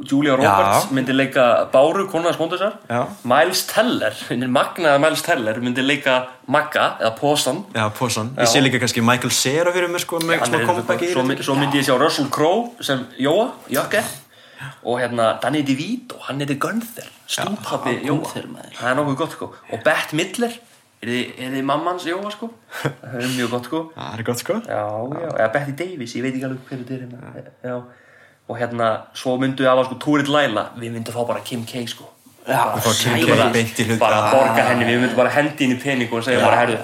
Julia 0.00 0.34
Roberts 0.38 0.88
myndi 0.94 1.14
leika 1.14 1.44
Báru, 1.72 2.06
konaðas 2.10 2.38
Pondusar 2.40 2.78
Já. 2.88 3.04
Miles 3.28 3.66
Teller, 3.70 4.16
magnaða 4.48 4.98
Miles 5.02 5.22
Teller 5.22 5.60
myndi 5.62 5.84
leika 5.84 6.16
Magga 6.50 6.96
eða 7.00 7.12
Posan 7.18 7.62
Já, 7.74 7.86
Posan. 7.98 8.32
Já. 8.36 8.42
Ég 8.42 8.50
sé 8.54 8.64
líka 8.64 8.80
kannski 8.82 9.04
Michael 9.04 9.34
Cera 9.36 9.74
fyrir 9.74 9.92
mér 9.92 10.02
sko 10.02 10.20
með 10.24 10.46
smá 10.48 10.62
í 10.62 11.12
svo, 11.12 11.22
myndi, 11.28 11.46
svo 11.46 11.56
myndi 11.58 11.82
ég 11.82 11.86
sjá 11.86 11.96
Russell 12.00 12.30
Crowe 12.32 12.82
sem 12.82 13.06
Jóa, 13.20 13.52
Jökke 13.70 14.02
og 14.82 15.00
hérna 15.00 15.32
Danny 15.42 15.62
DeVito, 15.66 16.18
hann 16.26 16.40
er 16.42 16.54
Gunther 16.58 17.08
stúpappi 17.26 17.98
Já, 18.00 18.10
Jóa. 18.10 18.34
Það 18.76 18.90
er 18.90 18.98
nokkuð 18.98 19.18
gott 19.22 19.34
sko. 19.36 19.48
Og 19.72 19.82
Bette 19.84 20.16
Midler 20.18 20.54
er 21.02 21.10
þið, 21.10 21.58
mammans 21.66 22.06
Jóa 22.06 22.30
sko? 22.34 22.50
Það 23.02 23.18
er 23.18 23.32
mjög 23.34 23.50
gott 23.56 23.68
sko. 23.70 23.80
Það 23.96 24.14
er 24.18 24.24
gott 24.28 24.42
sko. 24.42 24.58
Já, 24.66 24.82
já, 25.22 25.28
eða 25.32 25.48
Betty 25.56 25.74
Davis, 25.78 26.14
ég 26.18 26.26
veit 26.26 26.36
ekki 26.36 26.46
alveg 26.48 26.68
hverju 26.70 26.86
þetta 26.86 26.94
er 26.94 27.02
hérna. 27.02 27.52
Já, 27.66 27.76
og 28.52 28.58
hérna, 28.60 28.88
svo 29.16 29.38
myndu 29.40 29.64
við 29.64 29.70
alveg 29.72 29.86
sko 29.90 29.98
Túrit 30.04 30.28
Laila, 30.28 30.66
við 30.76 30.92
myndum 30.98 31.14
fá 31.16 31.24
bara 31.28 31.40
Kim 31.44 31.64
K 31.64 31.86
sko. 31.88 32.04
Já, 32.46 32.62
kemur 32.74 33.26
Bara- 33.28 33.36
bara 33.38 33.52
beint 33.54 33.78
í 33.80 33.84
hlut. 33.86 33.98
Bara 34.02 34.20
borga 34.32 34.64
henni, 34.68 34.84
við 34.90 35.00
myndum 35.00 35.16
bara 35.16 35.30
hendi 35.30 35.64
inn 35.64 35.76
í 35.76 35.80
pening 35.82 36.12
og 36.12 36.24
segja 36.26 36.40
bara, 36.44 36.56
herðu, 36.62 36.78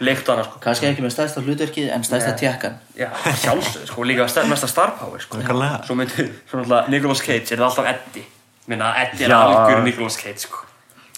leiktu 0.00 0.32
hana 0.34 0.44
sko. 0.44 0.58
Kannski 0.64 0.88
ekki 0.90 1.04
með 1.04 1.12
stærsta 1.14 1.40
hlutverkið 1.44 1.92
en 1.94 2.02
stærsta 2.04 2.32
tjekkan 2.40 2.78
Já, 2.98 3.08
sjálfsög, 3.44 3.86
sko, 3.86 4.02
líka 4.04 4.26
sta- 4.28 4.44
mesta 4.50 4.66
star 4.68 4.90
power 4.98 5.18
sko. 5.22 5.38
Svo 5.86 5.94
myndu, 5.94 6.26
svo 6.50 6.58
náttúrulega, 6.60 6.88
Nicolas 6.88 7.22
Cage, 7.22 7.52
er 7.52 7.56
það 7.62 7.68
alltaf 7.70 7.86
Eddie? 7.94 8.26
Minna, 8.66 8.94
Eddie 9.04 9.24
er 9.26 9.30
Já. 9.30 9.38
algjör 9.46 9.82
Nicolas 9.84 10.16
Cage 10.18 10.38
sko 10.46 10.66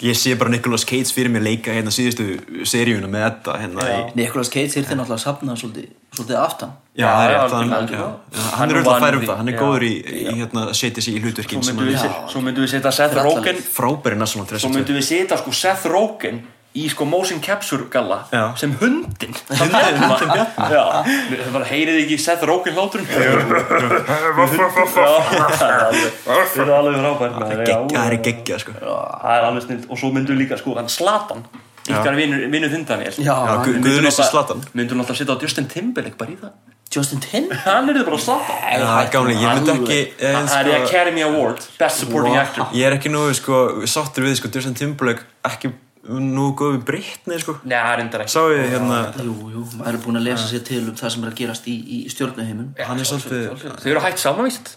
Ég 0.02 0.16
sé 0.18 0.32
bara 0.34 0.50
Nicolas 0.50 0.86
Cage 0.88 1.12
fyrir 1.14 1.30
mér 1.30 1.44
leika 1.44 1.74
hérna 1.74 1.92
síðustu 1.94 2.24
seríuna 2.66 3.10
með 3.10 3.26
þetta 3.26 3.56
hérna 3.60 3.84
í 3.86 3.98
Nicolas 4.18 4.50
Cage 4.50 4.72
þyrfti 4.72 4.96
náttúrulega 4.98 5.18
að 5.18 5.24
safna 5.26 5.56
svolítið, 5.60 5.90
svolítið 6.16 6.38
aftan. 6.40 6.72
Já, 6.96 7.06
það 7.06 7.22
er 7.26 7.32
Já, 7.32 7.42
rétt, 7.42 7.52
hann, 7.52 7.70
já, 7.92 8.06
Hann 8.56 8.72
er 8.72 8.74
er 8.74 8.80
auðvitað 8.80 8.96
að 8.96 9.04
færa 9.04 9.20
um 9.20 9.26
það, 9.28 9.36
hann 9.42 9.52
er 9.52 9.58
góður 9.60 9.86
í, 9.86 9.92
í 10.02 10.34
hérna, 10.40 10.64
að 10.66 10.74
setja 10.80 11.04
sig 11.04 11.14
í 11.16 11.22
hlutverkin 11.22 11.62
svo 11.62 12.42
myndum 12.42 12.66
við 12.66 12.72
setja 12.74 12.92
Seth 12.98 13.20
Rogen 13.20 13.62
frábæri 13.76 14.18
national 14.20 14.60
Svo 14.60 14.72
myndum 14.72 14.98
við 14.98 15.06
setja 15.06 15.38
sko 15.40 15.54
Seth 15.56 15.86
Rogen 15.92 16.42
í 16.72 16.86
sko 16.88 17.04
motion 17.04 17.40
capture 17.44 17.84
galla 17.92 18.22
Já. 18.32 18.54
sem 18.56 18.72
hundin 18.80 19.34
það 19.48 19.72
bara 21.52 21.66
heyrið 21.68 21.98
ekki 22.04 22.16
Seth 22.20 22.46
Rogen 22.48 22.74
hláturinn. 22.78 23.08
Það 23.08 23.20
er 26.62 26.72
alveg 26.78 26.96
já, 27.68 27.76
Það 27.92 28.06
er 28.06 28.16
geggja 28.24 28.56
sko. 28.62 28.76
Það 28.80 29.34
er 29.36 29.48
alveg 29.50 29.66
snill 29.66 29.84
og 29.88 30.00
svo 30.00 30.12
myndum 30.14 30.34
við 30.36 30.46
líka 30.46 30.60
sko 30.60 30.78
hann 30.80 30.88
Slatan 30.92 31.44
ykkar 31.82 32.14
Íssi 34.08 34.24
Zlatan. 34.30 34.60
Myndum 34.72 35.02
náttúrulega 35.02 35.18
setja 35.18 35.34
á 35.34 35.42
Justin 35.42 35.66
Timberlake 35.68 36.16
bara 36.16 36.30
í 36.32 36.38
það. 36.40 36.52
Justin 36.92 37.20
Tin 37.24 37.48
hann 37.64 37.88
er 37.88 38.02
bara 38.04 38.18
Slatan 38.20 38.58
Já, 38.80 39.08
gamli, 39.12 39.36
ég 39.40 39.48
myndi 39.56 39.72
ekki 39.72 40.00
eh, 40.20 40.34
það 40.36 40.58
er 40.58 40.68
í 40.68 40.74
sko, 40.74 40.82
Academy 40.88 41.24
Award 41.24 41.64
Best 41.80 42.02
Supporting 42.02 42.36
Actor. 42.36 42.68
Ég 42.76 42.84
er 42.88 42.98
ekki 42.98 43.12
nú 43.12 43.22
sko 43.36 43.62
sáttur 43.88 44.28
við 44.28 44.36
sko 44.40 44.50
Justin 44.52 44.76
Timberlake 44.76 45.24
ekki 45.48 45.72
nú 46.02 46.48
góð 46.58 46.76
við 46.76 46.84
Britney 46.88 47.38
sko. 47.42 47.54
Nei, 47.62 47.76
það 47.76 47.92
er 47.92 47.98
reyndar 48.00 48.24
ekki. 48.24 48.32
Sá 48.34 48.42
ég 48.50 48.72
hérna 48.72 48.96
Jú, 49.22 49.34
jú, 49.52 49.64
maður 49.78 49.98
er 49.98 50.00
búin 50.02 50.18
að 50.18 50.24
lesa 50.26 50.48
sér 50.50 50.64
til 50.66 50.80
um 50.90 50.96
það 50.98 51.12
sem 51.14 51.26
er 51.26 51.30
að 51.30 51.36
gerast 51.38 51.68
í, 51.70 51.76
í 51.78 51.98
stjórnuheimun 52.10 52.72
Hann 52.88 53.02
er 53.02 53.06
svolítið 53.06 53.66
Þau 53.84 53.90
eru 53.92 54.02
hægt 54.02 54.22
saman, 54.22 54.48
víst? 54.48 54.72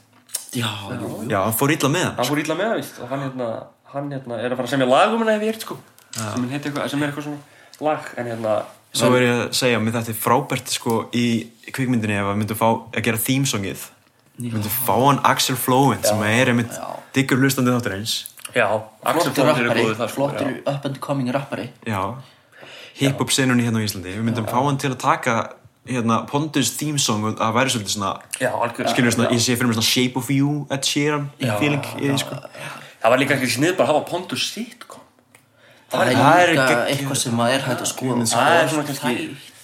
Já, 0.54 0.70
jú, 0.94 1.10
Já, 1.32 1.40
hann 1.42 1.58
fór 1.58 1.74
illa 1.74 1.90
með 1.92 2.06
hann 2.06 2.20
hann 2.20 2.30
fór 2.30 2.44
illa 2.44 2.58
með 2.60 2.70
það, 2.70 2.78
víst 2.84 3.02
og 3.02 3.10
hann, 3.12 3.26
hérna, 3.26 3.50
hann 3.96 4.14
hérna, 4.14 4.38
er 4.38 4.54
að 4.54 4.62
fara 4.62 4.70
að 4.70 4.76
semja 4.76 4.90
lag 4.92 5.16
um 5.16 5.26
henni 5.26 5.36
ef 5.36 5.46
ég 5.48 5.56
ert 5.56 5.66
sko. 5.66 5.80
Sem, 6.16 6.46
er 6.46 6.60
eitthvað, 6.60 6.86
sem 6.94 7.02
er 7.02 7.10
eitthvað 7.10 7.28
svona 7.28 7.90
lag 7.90 8.14
en 8.22 8.32
hérna 8.32 8.56
Svo 8.96 9.10
er 9.18 9.26
ég 9.26 9.34
að 9.42 9.50
segja, 9.60 9.82
mér 9.84 9.98
þetta 9.98 10.14
er 10.14 10.22
frábært 10.22 10.72
sko 10.72 11.00
í 11.12 11.26
kvikmyndinni 11.76 12.16
ef 12.22 12.30
að 12.32 12.38
myndum 12.40 12.60
fá 12.62 12.70
að 12.70 13.02
gera 13.10 13.20
þýmsongið 13.20 13.90
myndum 14.46 14.72
fá 14.72 14.96
hann 14.96 15.20
Axel 15.28 15.58
Flowin 15.60 16.04
sem 16.06 16.22
er 16.30 16.54
einmitt 16.54 16.72
diggur 17.16 17.42
hlustandi 17.42 17.74
þáttur 17.76 17.98
eins 17.98 18.16
já, 18.56 18.68
Axel 19.04 19.36
Flóttir 19.36 19.68
er 19.68 19.76
góður 19.76 20.00
það 20.00 20.10
sko. 20.10 20.16
Flottur 20.16 20.56
up 20.72 20.88
and 20.90 21.00
coming 21.04 21.30
rappari. 21.36 21.68
Já, 21.86 22.02
hip-hop 22.98 23.34
senunni 23.36 23.68
hérna 23.68 23.84
á 23.84 23.86
Íslandi. 23.86 24.16
Við 24.16 24.26
myndum 24.30 24.50
fá 24.50 24.58
hann 24.62 24.80
til 24.82 24.94
að 24.94 25.00
taka 25.04 25.36
hérna 25.86 26.22
Pondus 26.30 26.72
þýmsong 26.80 27.28
og 27.30 27.38
það 27.38 27.58
væri 27.60 27.74
svolítið 27.76 27.94
svona 27.94 28.12
já, 28.42 28.50
algjör 28.50 28.88
skilur 28.90 29.14
svona, 29.14 29.32
ég 29.36 29.44
sé 29.44 29.54
fyrir 29.54 29.70
mér 29.70 29.78
svona 29.78 29.90
Shape 29.92 30.22
of 30.22 30.32
You 30.34 30.54
Ed 30.74 30.88
Sheeran 30.88 31.28
feeling 31.38 31.84
því 31.92 32.16
sko. 32.24 32.40
Það 33.04 33.14
var 33.14 33.22
líka 33.22 33.36
ekki 33.36 33.52
snið 33.54 33.76
bara 33.78 33.86
að 33.86 33.92
hafa 33.94 34.08
Pontus 34.10 34.48
sitcom. 34.50 35.04
Það 35.94 36.10
er 36.10 36.18
það 36.18 36.40
er 36.42 36.54
líka 36.56 36.80
eitthvað 36.90 37.20
sem 37.22 37.44
að 37.46 37.52
er 37.54 37.68
hægt 37.68 37.84
að 37.86 37.92
skoða. 37.92 38.26
Það 38.32 38.56
er 38.56 38.72
svona 38.72 38.88
kannski 38.90 39.14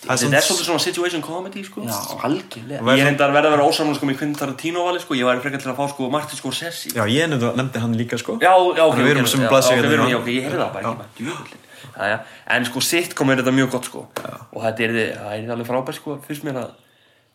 þetta 0.01 0.37
er 0.37 0.45
svolítið 0.45 0.67
svona 0.67 0.81
situation 0.81 1.23
comedy 1.25 1.63
sko. 1.65 1.83
Já, 1.85 1.97
algjörlega. 2.25 2.95
Ég 2.97 3.03
er 3.05 3.11
enda 3.11 3.27
að 3.27 3.35
verða 3.37 3.51
að 3.51 3.55
vera 3.57 3.65
ósamlega 3.69 3.99
sko 3.99 4.09
með 4.09 4.19
Quentin 4.21 4.39
Tarantino 4.39 4.85
vali 4.87 5.01
sko. 5.03 5.17
Ég 5.17 5.27
væri 5.29 5.43
frekar 5.43 5.61
til 5.61 5.71
að 5.71 5.81
fá 5.81 5.89
sko 5.91 6.11
Martin 6.13 6.39
Scorsese. 6.39 6.93
Já, 6.95 7.03
ég 7.05 7.29
nefndi, 7.29 7.51
nefndi 7.59 7.83
hann 7.83 7.97
líka 7.99 8.17
sko. 8.21 8.37
Já, 8.41 8.53
já, 8.77 8.85
ok, 8.87 9.01
við 9.01 9.11
erum 9.13 9.29
sem 9.29 9.43
já, 9.45 9.51
já, 9.51 9.75
hérna 9.77 10.07
já, 10.09 10.17
ég 10.25 10.47
heyrði 10.47 10.63
það 10.63 10.73
bara 10.79 11.11
djúvillin 11.19 11.67
Jæja, 11.91 12.21
en 12.55 12.65
sko 12.65 12.81
sitcom 12.81 13.31
er 13.31 13.41
þetta 13.41 13.53
mjög 13.55 13.73
gott 13.75 13.89
sko. 13.89 14.05
Og 14.55 14.63
þetta 14.63 14.87
er, 14.87 14.95
er 15.35 15.51
alveg 15.53 15.67
frábært 15.67 15.99
sko 15.99 16.15
fyrst 16.25 16.45
mér 16.47 16.61
að, 16.63 16.73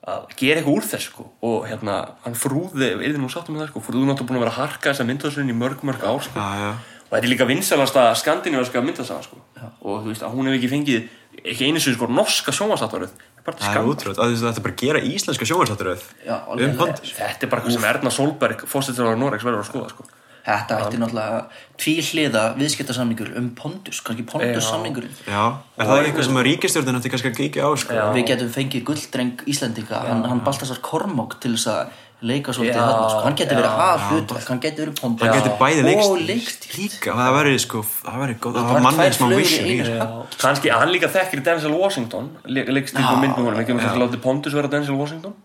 að 0.07 0.27
gera 0.41 0.61
eitthvað 0.63 0.79
úr 0.79 0.89
þess 0.91 1.11
sko. 1.11 1.29
Og 1.47 1.67
hérna, 1.69 2.01
hann 2.25 2.39
frúði 2.39 2.91
er 2.95 3.05
þið 3.05 3.21
nú 3.23 3.31
sáttum 3.33 3.57
með 3.57 3.67
það 3.67 3.73
sko, 3.75 3.85
frúði 3.87 4.09
náttúrulega 4.09 4.31
búin 4.31 4.41
að 4.41 4.47
vera 4.47 4.55
að 4.55 4.61
harka 4.63 4.93
þessa 4.93 5.09
myndasöðin 5.11 5.53
í 5.53 5.59
mörg, 5.61 5.85
mörg 5.87 6.07
ár 6.07 6.25
sko. 6.25 6.41
Já, 6.41 6.65
já. 6.65 6.97
Og 7.07 7.13
þetta 7.15 7.23
er 7.23 7.31
líka 7.31 7.47
vinsalasta 7.47 8.05
skandinaviska 8.19 8.83
myndasaga 8.83 9.23
sko. 9.23 9.39
Og 9.87 10.01
þú 10.03 10.11
veist 10.11 10.25
að 10.27 10.33
hún 10.35 10.49
hefur 10.49 10.59
ekki 10.59 10.73
fengið 10.73 11.05
ekki 11.43 11.71
einu 11.71 11.83
sinni 11.83 11.97
sko 11.99 12.11
norska 12.11 12.55
sjónvarsáttaröð 12.55 13.17
Það 13.47 13.77
er 13.79 14.11
að 14.19 14.41
þetta 14.43 14.63
bara 14.65 14.79
gera 14.81 15.01
íslenska 15.07 15.47
sjónvarsáttaröð 15.47 16.07
Já, 16.27 16.37
um. 16.51 16.77
Pontus 16.81 17.13
Þetta 17.15 17.47
er 17.47 17.51
bara 17.53 17.63
eitthvað 17.63 17.77
sem 17.77 17.91
Erna 17.93 18.15
Solberg, 18.15 18.65
fórstættur 18.71 19.11
á 19.11 19.15
Noregs 19.19 19.47
verður 19.47 19.63
að 19.63 19.69
skoða 19.71 19.91
sko. 19.93 20.07
Þetta 20.47 20.77
ætti 20.85 20.99
náttúrulega 21.03 21.39
tvíhliða 21.83 22.43
viðskiptasamningur 22.55 23.33
um 23.41 23.49
Pondus, 23.59 23.99
kannski 24.07 24.23
Pondus 24.31 24.69
samningurinn. 24.71 25.15
Já, 25.27 25.59
er 25.75 25.89
það 25.89 26.03
eitthvað 26.05 26.29
sem 26.29 26.39
að 26.39 26.47
ríkistjórnin 26.47 26.99
ætti 27.01 27.11
kannski 27.11 27.33
að 27.33 27.41
kíkja 27.41 27.67
á 27.67 27.71
sko? 27.83 27.97
Við 28.15 28.29
getum 28.31 28.53
fengið 28.55 28.85
gulldreng 28.87 29.43
Íslendinga, 29.51 30.05
hann, 30.07 30.23
hann 30.31 30.45
Baltasar 30.47 30.79
Kormák 30.87 31.41
til 31.43 31.57
þess 31.57 31.73
að 31.73 31.97
leika 32.25 32.53
svolítið 32.57 32.81
þarna, 32.81 33.09
sko. 33.13 33.21
hann 33.27 33.37
getur 33.37 33.59
verið 33.61 33.83
að 33.85 34.05
hlutverk, 34.09 34.47
hann 34.49 34.61
getur 34.63 34.87
verið 34.87 35.01
Pondus 35.03 35.27
Það 35.27 35.35
geti 35.37 35.51
bæði 35.61 35.83
leikst 35.85 36.09
og 36.09 36.23
leikst 36.31 36.67
líka 36.79 37.17
það 37.19 37.37
væri 37.37 37.55
sko, 37.61 37.83
það 37.85 38.17
væri 38.23 38.37
góð, 38.41 38.57
það 38.57 38.71
var 38.71 38.85
mannið 38.87 39.05
einu, 39.05 39.37
þessu. 39.37 39.85
sko. 39.91 40.25
Kannski 40.41 40.73
hann 40.73 40.91
líka 40.95 41.11
þekkir 41.13 41.45
Denzel 41.45 41.75
Washington 41.77 42.31
leikst 42.49 42.97
ykkur 42.97 43.21
mynd 43.21 43.35
með 43.37 43.43
honum, 43.45 43.61
ekki 43.61 43.77
um 43.77 43.81
þess 43.83 43.93
að 43.93 44.03
láti 44.07 44.23
Pontus 44.25 44.57
vera 44.57 44.73
Denzel 44.73 44.97
Washington. 44.97 45.37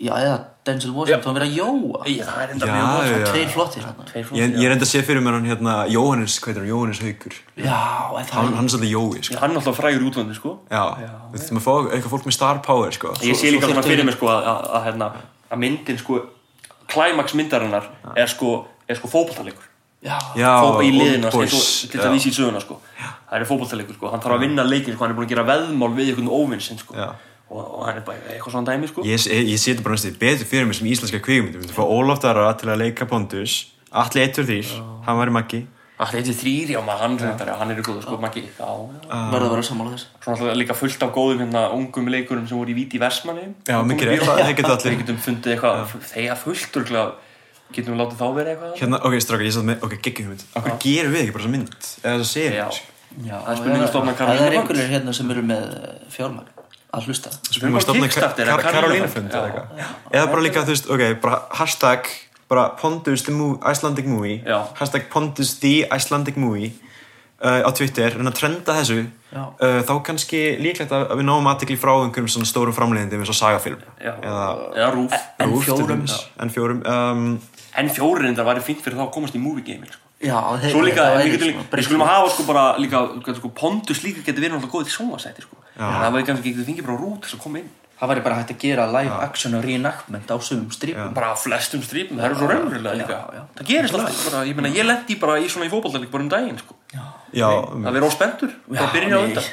Já, 0.00 0.14
eða 0.16 0.36
Denzel 0.64 0.94
Washington 0.96 1.34
verið 1.36 1.50
að 1.50 1.56
jóa. 1.58 1.98
Já, 2.08 2.24
það 2.24 2.40
er 2.40 2.52
enda 2.54 2.64
mjög 2.70 2.86
gott. 2.88 3.26
Tveir 3.34 3.50
flottir 3.52 3.82
hann 3.84 3.98
Tveir 4.08 4.22
Ég, 4.22 4.28
flottir, 4.30 4.54
ég 4.56 4.64
er 4.64 4.72
enda 4.72 4.86
að 4.86 4.92
sé 4.94 5.02
fyrir 5.04 5.20
mér 5.26 5.34
hann 5.36 5.48
hérna 5.50 5.74
Jóhannes, 5.92 6.38
hvað 6.40 6.48
heitir 6.54 6.62
hann, 6.62 6.70
Jóhannes 6.70 7.00
Haugur 7.04 7.34
Hann, 8.30 8.54
hann 8.56 8.64
er 8.64 8.72
svolítið 8.72 8.94
Jói, 8.94 9.20
sko. 9.26 9.36
Hann 9.42 9.52
er 9.52 9.60
alltaf 9.60 9.76
frægur 9.76 10.00
í 10.00 10.08
útlandi 10.08 10.38
sko. 10.38 10.54
Já, 10.72 10.84
við 11.34 11.44
þurfum 11.44 11.60
að 11.60 11.66
fá 11.66 11.74
eitthvað 11.90 12.12
fólk 12.14 12.24
með 12.30 12.36
star 12.38 12.56
power, 12.64 12.88
mig 15.56 15.72
að, 15.72 15.80
að, 15.80 15.90
að, 15.90 15.96
að 15.96 15.98
myndin 15.98 15.98
sko 15.98 16.20
klæmaks 16.90 17.34
myndarinnar 17.38 17.90
er 18.16 18.30
sko, 18.30 18.66
er 18.88 18.98
sko 18.98 19.08
Já, 20.00 20.16
Fótball 20.32 20.86
í 20.86 20.92
Old 20.94 20.96
liðina, 20.96 21.28
sko, 21.28 21.42
til 21.92 22.00
það 22.00 22.14
vísi 22.14 22.30
í 22.30 22.32
söguna 22.32 22.60
sko. 22.62 22.78
það 22.96 23.34
er 23.36 23.42
fótballtalegur, 23.50 23.96
sko. 23.98 24.08
hann 24.08 24.22
þarf 24.24 24.36
að 24.38 24.44
vinna 24.46 24.64
leikin 24.64 24.94
sko. 24.94 25.04
hann 25.04 25.12
er 25.12 25.18
búin 25.18 25.26
að 25.26 25.34
gera 25.34 25.44
veðmál 25.44 25.90
við 25.98 26.12
einhvern 26.14 26.30
óvinnsinn 26.32 26.80
sko. 26.80 26.94
Og, 27.50 27.58
og 27.60 27.82
hann 27.84 27.98
er 27.98 28.06
bara 28.06 28.22
eitthvað 28.30 28.54
svona 28.54 28.72
dæmi 28.72 28.88
sko. 28.88 29.04
Ég, 29.04 29.26
ég, 29.28 29.50
ég 29.50 29.60
seti 29.60 29.84
bara 29.84 29.98
næstu 29.98 30.14
betur 30.16 30.48
fyrir 30.48 30.70
mér 30.70 30.78
sem 30.78 30.88
íslenska 30.88 31.20
kvíkmynd 31.20 31.58
Við 31.58 31.66
þurfum 31.68 31.84
að 31.84 31.90
fá 31.90 31.96
Ólaf 31.98 32.22
Dara 32.22 32.46
til 32.56 32.70
að 32.70 32.80
leika 32.80 33.08
Pontus. 33.10 33.58
Atli 33.90 34.22
1-3, 34.24 34.60
hann 35.04 35.18
var 35.20 35.28
í 35.28 35.34
Maggi 35.34 35.60
Það 36.00 36.14
er 36.16 36.36
þrýr, 36.40 36.70
já 36.72 36.80
maður, 36.80 37.00
hann, 37.04 37.16
ja. 37.20 37.54
hann 37.60 37.72
er 37.72 37.80
í 37.80 37.82
góðu 37.84 38.02
sko, 38.04 38.16
Maggi, 38.22 38.42
já, 38.46 38.68
já. 38.68 39.16
verður 39.32 39.46
að 39.46 39.50
vera 39.52 39.64
sammála 39.68 39.90
þess 39.92 40.06
Svona 40.24 40.36
alltaf 40.36 40.56
líka 40.56 40.76
fullt 40.78 41.02
af 41.04 41.10
góðum 41.12 41.42
hérna 41.44 41.64
ungum 41.76 42.06
leikurum 42.14 42.46
sem 42.48 42.56
voru 42.56 42.72
í 42.72 42.76
víti 42.78 42.96
í 42.96 43.02
Vestmanni. 43.02 43.48
Já, 43.68 43.76
mikið 43.84 44.08
rétt, 44.08 44.24
það 44.28 44.52
geta 44.60 44.70
allir 44.76 44.94
Við 44.94 45.02
getum 45.02 45.18
fundið 45.26 45.56
eitthvað, 45.56 45.96
þegar 46.14 46.38
fullt 46.40 46.78
örgulega, 46.80 47.34
getum 47.76 47.92
við 47.92 48.00
látið 48.00 48.22
þá 48.22 48.28
verið 48.38 48.54
eitthvað? 48.54 48.72
Hérna, 48.80 49.02
ok, 49.10 49.18
stráka, 49.26 49.44
ég 49.44 49.56
satt 49.58 49.68
með, 49.68 49.84
ok, 49.84 49.98
geggjum 50.06 50.32
mynd 50.32 50.46
Akkur 50.56 50.78
gerum 50.86 51.12
við 51.16 51.26
ekki 51.26 51.36
bara 51.36 51.44
þessa 51.44 51.54
mynd? 51.58 51.90
Eða 52.00 52.14
þessa 52.22 52.32
serie 52.32 52.62
Já, 52.62 52.70
Já, 53.26 53.36
Það 53.36 53.52
er 53.52 53.60
spurning 53.60 53.84
um 53.84 53.90
stofna 53.90 54.16
er 54.30 54.56
eru 55.34 55.60
fjármagn 56.14 56.56
að 56.90 57.06
hlusta. 57.06 57.30
Að 57.30 58.40
eða 58.42 58.56
Kar 58.58 58.74
Karolínu 58.74 58.74
Karolínu. 58.74 59.10
Fund 59.10 59.14
fund, 59.14 59.34
eða 59.34 59.50
eitthvað. 59.50 59.92
Eða 60.16 60.30
bara 60.32 60.44
líka, 60.46 60.64
þú 60.66 60.74
veist, 60.74 60.88
ok, 60.90 61.04
bara 61.22 61.38
hashtag 61.60 62.10
bara 62.50 62.68
Pondus 62.80 63.22
the 63.26 63.32
movie, 63.32 63.60
Icelandic 63.72 64.06
movie 64.10 64.40
Já. 64.44 64.64
Hashtag 64.78 65.08
Pondus 65.12 65.54
the 65.62 65.86
Icelandic 65.94 66.36
movie 66.36 66.72
uh, 67.40 67.62
á 67.62 67.70
Twitter, 67.76 68.16
en 68.18 68.26
að 68.28 68.36
trenda 68.40 68.74
þessu 68.80 69.04
uh, 69.06 69.80
þá 69.86 69.92
kannski 70.10 70.40
líklegt 70.60 70.92
að, 70.92 71.06
við 71.20 71.28
náum 71.30 71.46
aðtekli 71.52 71.78
frá 71.80 71.92
einhverjum 72.02 72.28
svona 72.34 72.50
stórum 72.50 72.74
framleiðindi 72.76 73.20
eins 73.20 73.30
og 73.32 73.38
sagafilm 73.38 73.80
eða 74.02 74.44
eða 74.74 74.90
rúf 74.96 75.14
En 75.38 75.54
Rúf 75.54 75.64
til 75.64 75.78
fjórum. 75.78 76.04
dæmis. 76.04 76.18
en 76.42 76.52
fjórum 76.52 76.82
um, 76.90 77.26
En 77.80 77.88
fjórir 77.94 78.26
reyndar 78.26 78.48
væri 78.50 78.64
fínt 78.66 78.82
fyrir 78.82 78.98
þá 78.98 79.06
að 79.06 79.12
komast 79.14 79.36
í 79.38 79.40
movie 79.40 79.62
game 79.62 79.86
sko. 79.86 80.02
Já, 80.20 80.36
þeir, 80.60 80.72
Svo 80.74 80.80
líka, 80.84 81.04
það 81.14 81.76
við 81.78 81.84
skulum 81.86 82.02
að 82.04 82.10
hafa 82.10 82.32
sko 82.34 82.44
bara 82.48 82.64
líka, 82.82 82.98
sko, 83.38 83.50
Pondus 83.56 84.02
líka 84.04 84.24
getur 84.26 84.42
verið 84.42 84.56
náttúrulega 84.58 84.74
góðið 84.74 84.90
í 84.90 84.94
sjónvarsæti 84.96 85.44
sko. 85.46 85.60
Það 85.78 86.10
væri 86.16 86.26
kannski 86.28 86.50
ekki, 86.50 86.58
þið 86.58 86.66
fengið 86.68 86.88
bara 86.88 86.98
rút 87.00 87.24
þess 87.24 87.36
að 87.38 87.42
koma 87.46 87.62
inn 87.62 87.70
Það 88.00 88.10
væri 88.10 88.22
bara 88.24 88.36
hægt 88.38 88.52
að 88.54 88.62
gera 88.62 88.84
live 88.88 89.16
action 89.20 89.54
og 89.58 89.64
reenactment 89.66 90.30
á 90.32 90.36
sumum 90.40 90.70
strípum 90.72 91.12
bara 91.16 91.32
á 91.32 91.36
flestum 91.36 91.82
strípum, 91.84 92.16
það 92.16 92.30
eru 92.30 92.38
svo 92.38 92.48
raunverulega 92.48 92.96
líka. 92.96 93.18
Já, 93.18 93.36
já. 93.36 93.42
það 93.58 93.70
gerist 93.70 93.96
alltaf, 93.98 94.22
bara, 94.30 94.44
ég 94.48 94.56
meina 94.56 94.72
ég 94.72 94.88
lendi 94.88 95.16
bara 95.20 95.36
í 95.36 95.50
svona 95.52 95.68
í 95.68 95.72
fótballtælik 95.74 96.12
bara 96.14 96.24
um 96.24 96.30
daginn 96.32 96.60
sko. 96.62 96.78
já, 97.36 97.48
um, 97.50 97.84
það 97.84 97.98
verður 97.98 98.08
óspendur, 98.08 98.54
Já, 98.72 98.82
byrja 98.94 99.14
á 99.14 99.20
undan. 99.20 99.50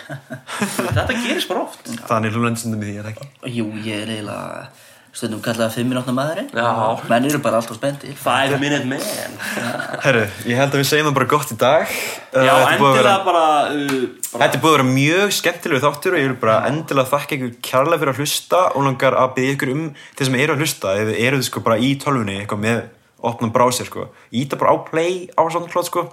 Þetta 0.96 1.18
gerist 1.26 1.52
bara 1.52 1.66
oft. 1.68 1.92
Þannig 2.08 2.38
hlunandstundum 2.40 2.86
í 2.86 2.88
því, 2.88 2.96
er 3.02 3.10
það 3.10 3.14
ekki? 3.18 3.56
Jú, 3.58 3.68
ég 3.84 4.06
er 4.06 4.14
eiginlega 4.16 4.70
stundum 5.18 5.40
kallaða 5.42 5.74
fimm 5.74 5.90
minútna 5.90 6.14
maðurinn. 6.14 6.50
Já. 6.54 6.70
Menn 7.10 7.26
eru 7.26 7.40
bara 7.42 7.58
alltaf 7.60 7.78
spendir 7.80 8.14
five 8.22 8.60
minute 8.62 8.86
man. 8.86 9.02
Herru, 10.04 10.26
ég 10.46 10.60
held 10.60 10.76
að 10.76 10.82
við 10.84 10.90
segjum 10.92 11.10
það 11.10 11.16
bara 11.18 11.30
gott 11.32 11.54
í 11.54 11.58
dag. 11.64 11.96
Uh, 12.36 12.44
já, 12.46 12.54
vera- 12.54 12.76
endilega 12.76 13.16
bara, 13.26 13.46
uh, 13.74 13.96
bara 14.34 14.44
Þetta 14.44 14.60
er 14.60 14.62
búið 14.64 14.74
að 14.74 14.78
vera 14.78 14.88
mjög 14.92 15.34
skemmtilegu 15.40 15.84
þáttur 15.88 16.14
og 16.18 16.22
ég 16.22 16.30
vil 16.30 16.38
bara 16.44 16.60
endilega 16.70 17.12
þakka 17.16 17.38
ykkur 17.40 17.56
kærlega 17.72 18.02
fyrir 18.04 18.14
að 18.14 18.22
hlusta 18.22 18.62
og 18.76 18.86
langar 18.88 19.18
að 19.24 19.34
byggja 19.40 19.56
ykkur 19.58 19.74
um 19.74 19.84
þeir 20.20 20.30
sem 20.30 20.40
eru 20.44 20.54
að 20.56 20.64
hlusta, 20.64 20.94
ef 21.02 21.10
þið 21.10 21.20
eruð 21.28 21.44
sko 21.50 21.66
bara 21.66 21.80
í 21.82 21.92
tölvunni 22.04 22.38
eitthvað 22.44 22.64
með 22.68 22.80
opnum 23.28 23.52
brásir 23.56 23.90
sko. 23.90 24.08
Íta 24.32 24.60
bara 24.62 24.78
á 24.78 24.78
play 24.86 25.26
á 25.34 25.42
SoundCloud 25.50 25.90
sko 25.90 26.06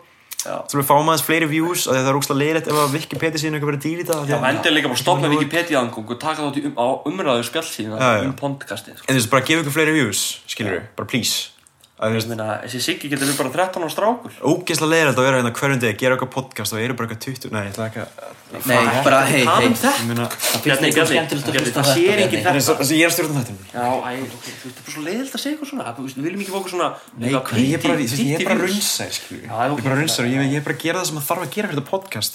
Svo 0.44 0.80
við 0.80 0.86
fáum 0.90 1.08
aðeins 1.08 1.24
fleiri 1.24 1.48
views 1.48 1.86
að 1.88 1.98
það 2.02 2.10
er 2.12 2.18
ógslag 2.20 2.38
leiðilegt 2.42 2.68
ef 2.68 2.80
að 2.82 2.94
Wikipedia 2.98 3.40
síðan 3.40 3.56
eitthvað 3.58 3.70
verið 3.72 3.84
dýrita 3.86 4.18
já, 4.28 4.36
endilega 4.50 4.76
líka 4.78 4.92
bara 4.92 5.00
stopna 5.00 5.30
Wikipedia 5.32 5.80
angung 5.80 6.10
og 6.12 6.20
taka 6.20 6.42
þátt 6.44 6.60
í 6.60 6.66
um, 6.68 6.74
á 6.76 6.86
umræðu 7.08 7.46
spjallsíðina 7.48 7.96
Já, 8.02 8.10
já. 8.20 8.28
um 8.28 8.36
podcastið 8.38 8.98
sko. 9.00 9.06
en 9.08 9.14
þú 9.16 9.20
veist 9.22 9.32
bara 9.32 9.46
gefa 9.48 9.64
ykkur 9.64 9.76
fleiri 9.78 9.96
views 9.96 10.24
skilur 10.52 10.76
við, 10.76 10.86
bara 10.98 11.08
please 11.08 11.34
að 11.34 11.53
þú 11.53 11.53
ég 11.94 12.24
meina, 12.26 12.46
þessi 12.64 12.80
Siggi 12.82 13.08
getur 13.08 13.28
við 13.30 13.36
bara 13.38 13.50
13 13.54 13.84
á 13.86 13.88
strákur. 13.92 14.32
Ógeðslega 14.42 14.90
leiðilegt 14.90 15.18
að 15.20 15.26
vera 15.28 15.38
hérna 15.38 15.52
hverjum 15.54 15.78
degi 15.78 15.92
að 15.94 16.00
gera 16.00 16.16
eitthvað 16.16 16.32
podcast 16.34 16.74
og 16.74 16.80
eru 16.82 16.96
bara 16.98 17.06
eitthvað 17.06 17.20
20 17.38 17.52
nei, 17.54 17.60
ég 17.62 17.70
ætla 17.70 17.86
ekki 17.86 18.00
að 18.02 18.08
Nei, 18.54 18.80
bara 19.06 19.20
hei, 19.26 19.42
hei 19.46 19.66
um 19.68 19.76
þetta. 19.78 19.92
Ég 19.94 20.08
meina 20.10 20.26
Bjarni, 20.64 20.90
ykkur 20.90 20.98
Bjarni, 20.98 21.14
skemmtilegt 21.14 21.46
að 21.46 21.54
Bjarni, 21.54 21.70
hlusta 21.70 21.78
á 21.78 21.84
það 21.84 21.94
sér 21.94 22.18
Bjarni. 22.18 22.26
þetta 22.34 22.94
ég 22.94 23.04
er 23.04 23.10
að 23.10 23.14
stjórna 23.14 23.44
þetta 23.44 23.54
Já, 23.74 23.86
þú 23.94 24.26
veist, 24.26 24.42
það 24.42 24.66
er 24.66 24.74
bara 24.74 24.94
svo 24.94 25.02
leiðilt 25.06 25.34
að 25.38 25.42
segja 25.44 25.54
eitthvað 25.54 25.70
svona. 25.70 25.86
Þú 25.94 26.02
veist, 26.04 26.18
Við 26.18 26.26
viljum 26.28 26.42
ekki 26.44 26.52
fá 26.54 26.58
okkur 26.60 26.74
svona 26.74 26.88
Nei, 27.14 27.28
ég 27.30 27.34
er 27.34 27.82
bara, 27.84 27.96
píti- 27.98 28.26
ég, 28.26 28.34
er 28.34 28.44
bara 28.44 28.58
er 28.58 29.98
raunsær 30.02 30.24
og 30.24 30.34
ég, 30.34 30.54
er 30.58 30.66
bara 30.66 30.74
að 30.74 30.82
gera 30.84 30.98
það 30.98 31.06
sem 31.10 31.18
maður 31.18 31.28
þarf 31.30 31.42
að 31.46 31.54
gera 31.54 31.68
fyrir 31.70 31.78
þetta 31.78 31.90
podcast 31.94 32.34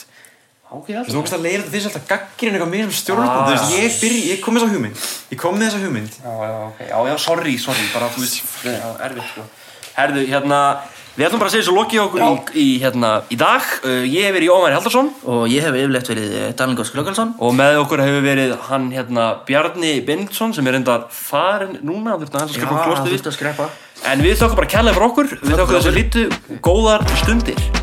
Ok, 0.69 0.91
Þú 0.91 0.97
alltaf 1.01 1.15
veist 1.23 1.34
að 1.34 1.45
leiða 1.47 1.62
þetta 1.65 1.79
sem 1.82 1.89
alltaf 1.89 2.03
gaggrin 2.12 2.53
eitthvað 2.53 2.69
mér 2.75 2.84
sem 2.86 2.97
stjórnum 2.99 3.25
Ah. 3.25 3.39
Þú 3.39 3.53
veist, 3.55 3.71
ég, 3.73 3.95
byrj, 4.03 4.19
ég 4.29 4.43
kom 4.43 4.53
með 4.53 4.62
þessa 4.62 4.75
hugmynd. 4.75 5.08
Ég 5.34 5.39
kom 5.41 5.55
með 5.58 5.65
þessa 5.65 5.82
hugmynd. 5.82 6.19
Já, 6.21 6.34
já, 6.45 6.53
ok, 6.67 6.84
já, 6.86 6.97
já, 7.10 7.15
sorry, 7.23 7.58
sorry, 7.58 7.88
bara, 7.93 8.10
þú 8.13 8.21
veist, 8.21 8.43
já, 8.69 8.86
erfitt, 9.08 9.32
sko. 9.34 9.47
Herðu, 9.97 10.25
hérna, 10.29 10.60
við 11.17 11.25
ætlum 11.25 11.41
bara 11.41 11.49
að 11.49 11.55
segja 11.55 11.65
svo 11.67 11.75
lokið 11.79 12.03
okkur 12.03 12.21
í, 12.21 12.29
í, 12.53 12.67
hérna, 12.84 13.10
í 13.34 13.39
dag. 13.41 13.65
Uh, 13.82 14.05
ég 14.05 14.29
hef 14.29 14.38
verið 14.38 14.51
Jómar 14.51 14.77
Haldarsson 14.77 15.10
Og 15.25 15.41
ég 15.49 15.65
hef 15.65 15.73
yfirleitt 15.82 16.13
verið 16.13 16.38
Dalingos 16.62 16.93
Klökkalsson 16.93 17.34
og 17.41 17.58
með 17.58 17.82
okkur 17.82 18.05
hefur 18.05 18.23
verið 18.29 18.55
hann, 18.69 18.88
hérna, 18.93 19.27
Bjarni 19.49 19.97
Benediktsson 20.05 20.53
sem 20.55 20.69
er 20.69 20.77
enda 20.79 21.01
farin 21.10 21.79
núna, 21.82 22.13
hann 22.13 22.23
að 22.29 22.39
að 22.45 22.53
skrifa 22.53 22.77
um 22.77 22.86
klostið 22.86 23.17
þurfti 23.17 23.34
að 23.34 23.38
skrepa 23.41 23.69
En 24.08 24.23
við 24.23 24.38
þökkum 24.39 24.62
bara 24.62 24.71
kærlega 24.77 24.95
fyrir 24.95 25.10
okkur, 25.10 25.36
við 25.43 25.60
þökkum 25.60 25.75
þessu 25.75 25.97
lítu 25.97 26.60
góðar 26.63 27.03
stundir. 27.19 27.78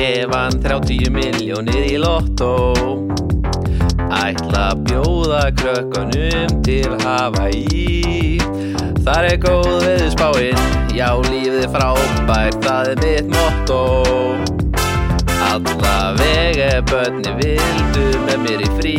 Ég 0.00 0.30
vann 0.32 0.54
30 0.62 1.10
miljónir 1.12 1.82
í 1.84 1.98
lottó. 2.00 2.54
Ætla 4.16 4.70
bjóða 4.86 5.42
krökkunum 5.60 6.62
til 6.64 6.94
Hawaii. 7.02 8.40
Þar 9.04 9.28
er 9.28 9.36
góð 9.44 9.68
veðurspáin. 9.84 10.64
Já, 10.96 11.10
lífið 11.28 11.66
frábært, 11.74 12.56
það 12.64 12.92
er 12.94 13.02
mitt 13.04 13.28
motto. 13.34 13.80
Alla 15.50 15.96
vega 16.16 16.78
börni 16.88 17.36
vildu 17.42 18.06
með 18.24 18.46
mér 18.46 18.64
í 18.64 18.70
frí. 18.80 18.96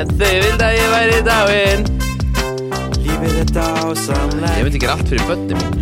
En 0.00 0.08
þau 0.16 0.32
vildi 0.32 0.64
að 0.64 0.78
ég 0.80 0.94
væri 0.96 1.20
er 1.20 1.28
dásamlegt 1.28 1.93
Ég 4.58 4.64
myndi 4.64 4.78
gera 4.82 4.92
allt 4.96 5.08
fyrir 5.08 5.24
börni 5.28 5.54
mín. 5.58 5.72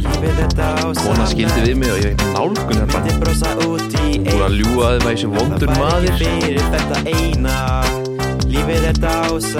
Kona 0.98 1.26
skildi 1.30 1.60
við 1.66 1.76
mig 1.80 1.90
og 1.92 1.98
ég 2.02 2.12
nálgun 2.34 2.80
þetta 2.82 2.98
út 3.66 3.96
í 4.02 4.20
Búin 4.26 4.44
að 4.46 4.56
að 4.88 4.98
það 5.02 5.10
er 5.12 5.18
sem 5.22 5.32
vondur 5.36 5.70
maður. 5.78 6.12
þetta 6.74 6.96
er 7.02 7.22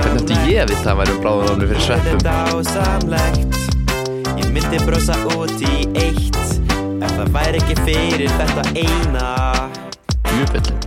Hvernig 0.03 0.23
ætti 0.23 0.35
ég 0.53 0.63
að 0.63 0.69
vita 0.75 0.89
að 0.93 0.97
væri 1.03 1.17
um 1.17 1.21
bráðunáfni 1.25 1.67
fyrir 1.73 1.85
sveppum? 1.89 2.19
Ég 4.43 4.47
myndi 4.55 4.85
brosa 4.87 5.17
út 5.37 5.59
í 5.65 5.75
eitt. 5.97 6.41
Ef 7.03 7.11
það 7.19 7.35
væri 7.39 7.63
ekki 7.65 7.77
fyrir 7.87 8.31
þetta 8.41 8.63
eina. 8.85 9.29
Júpill 10.33 10.82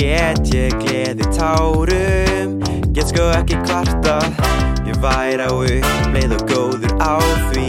grét 0.00 0.54
ég 0.54 0.76
gleði 0.80 1.26
tárum. 1.36 2.56
Get 2.94 3.10
sko 3.12 3.28
ekki 3.36 3.58
kvartað 3.66 4.26
Ég 4.88 4.96
væri 5.02 5.44
á 5.44 5.52
uppleið 5.52 6.32
og 6.38 6.44
góður 6.48 6.94
á 6.98 7.20
því. 7.50 7.68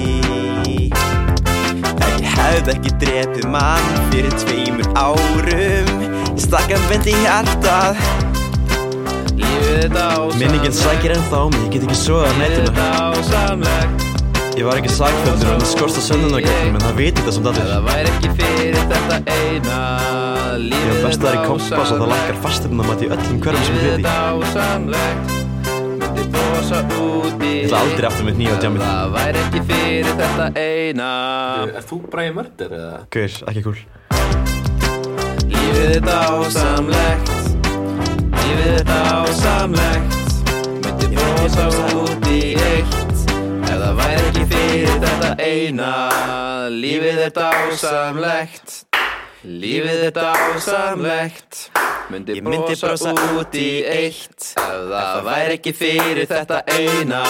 Ef 1.91 2.13
ég 2.21 2.29
hefði 2.37 2.75
ekki 2.75 2.93
drepið 3.03 3.47
mann 3.53 3.89
fyrir 4.09 4.33
tveimur 4.43 4.87
árum. 4.95 5.91
Ég 6.31 6.41
stakk 6.47 6.71
hann 6.71 6.87
beint 6.89 7.09
í 7.11 7.17
hjartað. 7.25 7.99
Lífið 9.35 9.83
er 9.83 9.91
dásamlegt 9.97 10.07
Minningin 10.39 10.75
sækir 10.75 11.17
ennþá 11.17 11.43
mig, 11.51 11.67
ég 11.67 11.75
get 11.75 11.89
ekki 11.89 11.99
svoðað 12.05 12.31
Lífið 12.31 12.31
er 12.31 12.41
nætuna 12.41 12.87
dásamlegt 13.11 14.10
Ég 14.51 14.65
var 14.67 14.75
ekki 14.81 14.91
sakfældur 14.91 15.47
og 15.47 15.53
hann 15.55 15.65
skorst 15.65 15.97
á 15.97 16.03
sönnunargögnum 16.09 16.75
en 16.75 16.83
það 16.83 16.95
viti 16.99 17.19
þetta 17.21 17.33
samt 17.37 17.47
Ef 17.47 17.53
allir. 17.53 17.69
Það 17.71 17.83
væri 17.87 18.09
ekki 18.11 18.29
fyrir 18.39 18.75
þetta 18.91 19.15
eina 19.35 19.77
Ég 20.51 20.65
Lífið 20.65 20.87
hef 20.87 20.95
er 20.95 21.03
best 21.05 21.19
að 21.19 21.23
það 21.23 21.31
er 21.31 21.37
í 21.37 21.45
kompass 21.47 21.79
og 21.79 21.97
það 22.01 22.11
lakkar 22.11 22.37
fasteignamat 22.45 22.99
í 23.01 23.07
öllum 23.15 23.37
hverjum 23.45 23.63
sem 23.63 23.75
Lífið 23.75 23.87
ég 23.87 23.91
er 23.91 23.97
veit 23.97 24.05
í 24.05 24.31
Ég 27.51 27.67
ætla 27.67 27.79
aldrei 27.85 28.05
aftur 28.09 28.25
með 28.27 28.35
nýja 28.41 28.51
á 28.51 28.61
djamið. 28.61 28.81
Það 28.83 29.07
væri 29.15 29.39
ekki 29.45 29.59
fyrir 29.69 30.07
þetta 30.19 30.45
eina. 30.59 31.09
Er 31.71 31.85
þú 31.87 31.97
Brian 32.11 32.35
Murder 32.35 32.69
eða? 32.77 32.99
Gaur, 33.15 33.33
ekki 33.51 33.61
cool. 33.65 33.79
Lífið 35.51 35.95
er 35.95 36.03
dásamlegt 36.05 37.31
Lífið 38.35 38.73
er 38.75 38.83
dásamlegt 38.89 40.11
Myndi 40.83 41.07
brosa 41.15 41.69
út 42.01 42.27
í 42.31 42.41
eitt 42.59 43.00
Væri 44.11 44.27
ekki 44.27 44.45
fyrir 44.51 44.97
þetta 44.99 45.29
eina. 45.39 45.91
Lífið 46.67 47.19
er 47.23 47.29
dásamlegt. 47.37 48.73
Lífið 49.47 50.03
er 50.09 50.11
dásamlegt. 50.17 51.61
Myndi 52.11 52.35
Ég 52.35 52.43
myndi 52.43 52.75
brosa 52.81 53.15
út 53.39 53.55
í 53.55 53.69
eitt. 53.87 54.51
Ef 54.59 54.91
það 54.91 55.23
væri 55.29 55.59
ekki 55.61 55.75
fyrir 55.79 56.27
þetta 56.27 56.59
eina 56.75 57.23